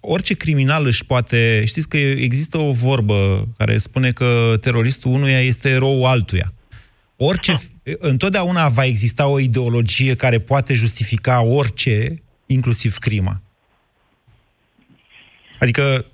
[0.00, 1.64] orice criminal își poate...
[1.66, 6.52] Știți că există o vorbă care spune că teroristul unuia este erou altuia.
[7.16, 7.52] Orice...
[7.98, 13.40] Întotdeauna va exista o ideologie care poate justifica orice, inclusiv crima.
[15.60, 16.04] Adică,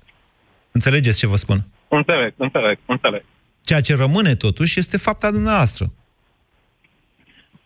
[0.71, 1.65] înțelegeți ce vă spun?
[1.87, 3.23] Înțeleg, înțeleg, înțeleg.
[3.63, 5.93] Ceea ce rămâne totuși este fapta dumneavoastră.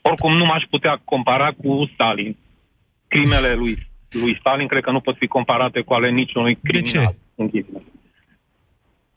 [0.01, 2.37] Oricum nu m-aș putea compara cu Stalin.
[3.07, 7.15] Crimele lui, lui Stalin cred că nu pot fi comparate cu ale niciunui criminal.
[7.35, 7.65] De ce?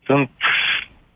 [0.04, 0.30] Sunt,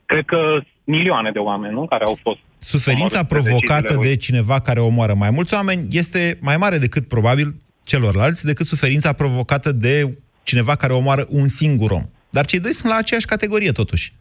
[0.07, 1.87] cred că, milioane de oameni, nu?
[1.87, 4.15] Care au fost Suferința omorâți de provocată deciziile lui.
[4.15, 7.55] de cineva care omoară mai mulți oameni este mai mare decât, probabil,
[7.85, 12.03] celorlalți, decât suferința provocată de cineva care omoară un singur om.
[12.31, 14.12] Dar cei doi sunt la aceeași categorie, totuși.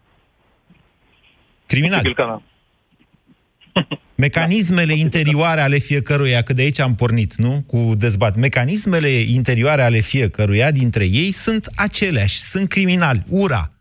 [1.73, 2.01] Criminali.
[2.01, 2.41] Posibil că da.
[4.15, 7.63] Mecanismele interioare ale fiecăruia, că de aici am pornit, nu?
[7.67, 8.35] Cu dezbat.
[8.35, 13.23] Mecanismele interioare ale fiecăruia dintre ei sunt aceleași, sunt criminali.
[13.29, 13.71] Ura.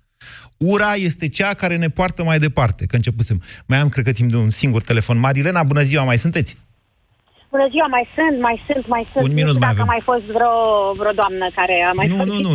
[0.57, 3.43] Ura este cea care ne poartă mai departe, că începusem.
[3.67, 5.19] Mai am, cred că, timp de un singur telefon.
[5.19, 6.57] Marilena, bună ziua, mai sunteți?
[7.51, 9.25] Bună ziua, mai sunt, mai sunt, mai sunt.
[9.29, 9.89] Un minut nu știu mai dacă avem.
[9.89, 10.55] a mai fost vreo,
[11.01, 12.53] vreo doamnă care a mai Nu, fost nu, nu.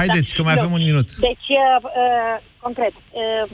[0.00, 1.08] Haideți, că mai avem un minut.
[1.28, 3.50] Deci, uh, uh, concret, uh,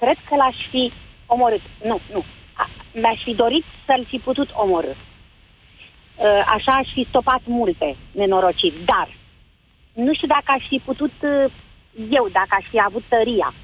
[0.00, 0.92] cred că l-aș fi
[1.26, 1.64] omorât.
[1.90, 2.24] Nu, nu.
[2.62, 2.70] A-
[3.02, 4.92] Mi-aș fi dorit să-l fi putut omorâ.
[4.92, 8.78] Uh, așa aș fi stopat multe nenorociri.
[8.92, 9.08] Dar,
[10.06, 11.52] nu știu dacă aș fi putut uh,
[12.18, 13.54] eu, dacă aș fi avut tăria.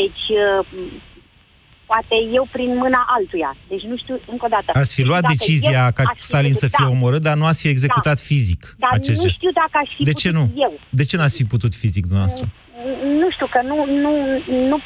[0.00, 0.66] Deci, uh,
[1.90, 3.56] poate eu prin mâna altuia.
[3.68, 4.68] Deci nu știu, încă o dată.
[4.78, 6.84] Ați fi Nu știu luat dacă decizia eu ca aș fi Stalin să putut- fie
[6.88, 6.90] da.
[6.96, 9.36] omorât, dar nu ați fi executat fizic Dar acest nu gest.
[9.36, 10.44] știu dacă aș fi De putut ce nu?
[10.66, 10.72] eu.
[11.00, 12.46] De ce n-ați fi putut fizic, dumneavoastră?
[13.20, 14.12] Nu știu, că nu, nu,
[14.70, 14.78] nu,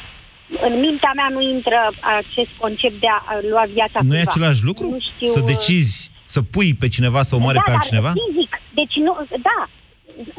[0.67, 1.79] în mintea mea nu intră
[2.19, 4.31] acest concept de a a lua viața Nu e cuiva.
[4.31, 4.85] același lucru?
[4.95, 5.95] Nu știu, Să decizi,
[6.33, 8.11] să pui pe cineva să omoare da, pe dar altcineva?
[8.19, 8.51] fizic.
[8.79, 9.11] Deci nu,
[9.49, 9.59] da,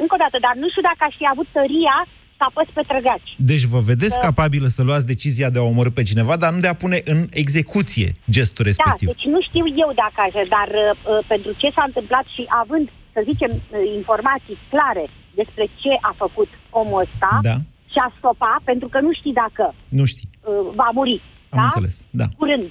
[0.02, 1.96] încă o dată, dar nu știu dacă aș fi avut tăria
[2.38, 3.30] să apăs pe trăgaci.
[3.50, 6.60] Deci vă vedeți Uh, capabilă să luați decizia de a omorâ pe cineva, dar nu
[6.64, 9.06] de a pune în execuție gestul respectiv.
[9.08, 12.42] Da, deci nu știu eu dacă aș, dar uh, uh, pentru ce s-a întâmplat și
[12.62, 13.62] având, să zicem, uh,
[14.00, 15.04] informații clare
[15.40, 16.50] despre ce a făcut
[16.80, 17.56] omul ăsta Da.
[17.96, 20.28] Și a stopa, pentru că nu știi dacă Nu știi.
[20.40, 21.22] uh, va muri.
[21.48, 21.62] Am da?
[21.62, 22.26] înțeles, da.
[22.36, 22.68] Curând.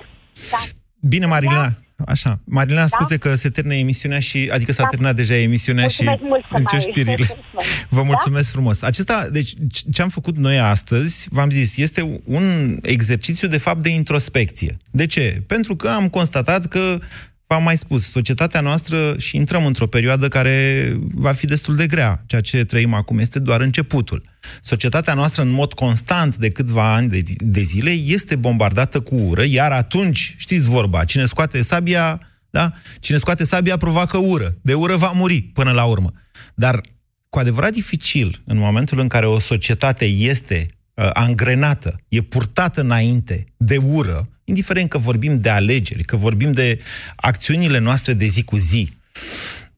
[0.52, 0.58] Da?
[1.00, 1.70] Bine, Marilena.
[2.08, 2.40] Așa.
[2.46, 2.88] Marilena, Da?
[2.88, 4.88] scuze că se termină emisiunea și, adică s-a Da.
[4.90, 7.28] terminat deja emisiunea Mulțumesc și mult să încep mai- știrile.
[7.98, 8.02] Vă Da?
[8.02, 8.82] mulțumesc frumos.
[8.82, 13.84] Acesta, deci, c- ce am făcut noi astăzi, v-am zis, este un exercițiu de fapt
[13.84, 14.78] de introspecție.
[14.92, 15.44] De ce?
[15.48, 17.00] Pentru că am constatat că
[17.48, 22.24] V-am mai spus, societatea noastră și intrăm într-o perioadă care va fi destul de grea.
[22.26, 24.24] Ceea ce trăim acum este doar începutul.
[24.62, 29.44] Societatea noastră, în mod constant de câțiva ani de, de zile, este bombardată cu ură,
[29.44, 32.20] iar atunci, știți vorba, cine scoate sabia
[32.50, 32.72] Da?
[33.00, 34.58] Cine scoate sabia provoacă ură.
[34.62, 36.14] De ură va muri până la urmă.
[36.54, 36.82] Dar
[37.30, 43.46] cu adevărat dificil în momentul în care o societate este uh, angrenată, e purtată înainte
[43.58, 46.80] de ură, indiferent că vorbim de alegeri, că vorbim de
[47.16, 48.94] acțiunile noastre de zi cu zi,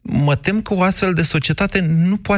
[0.02, 2.36] mă tem că o astfel de societate nu poate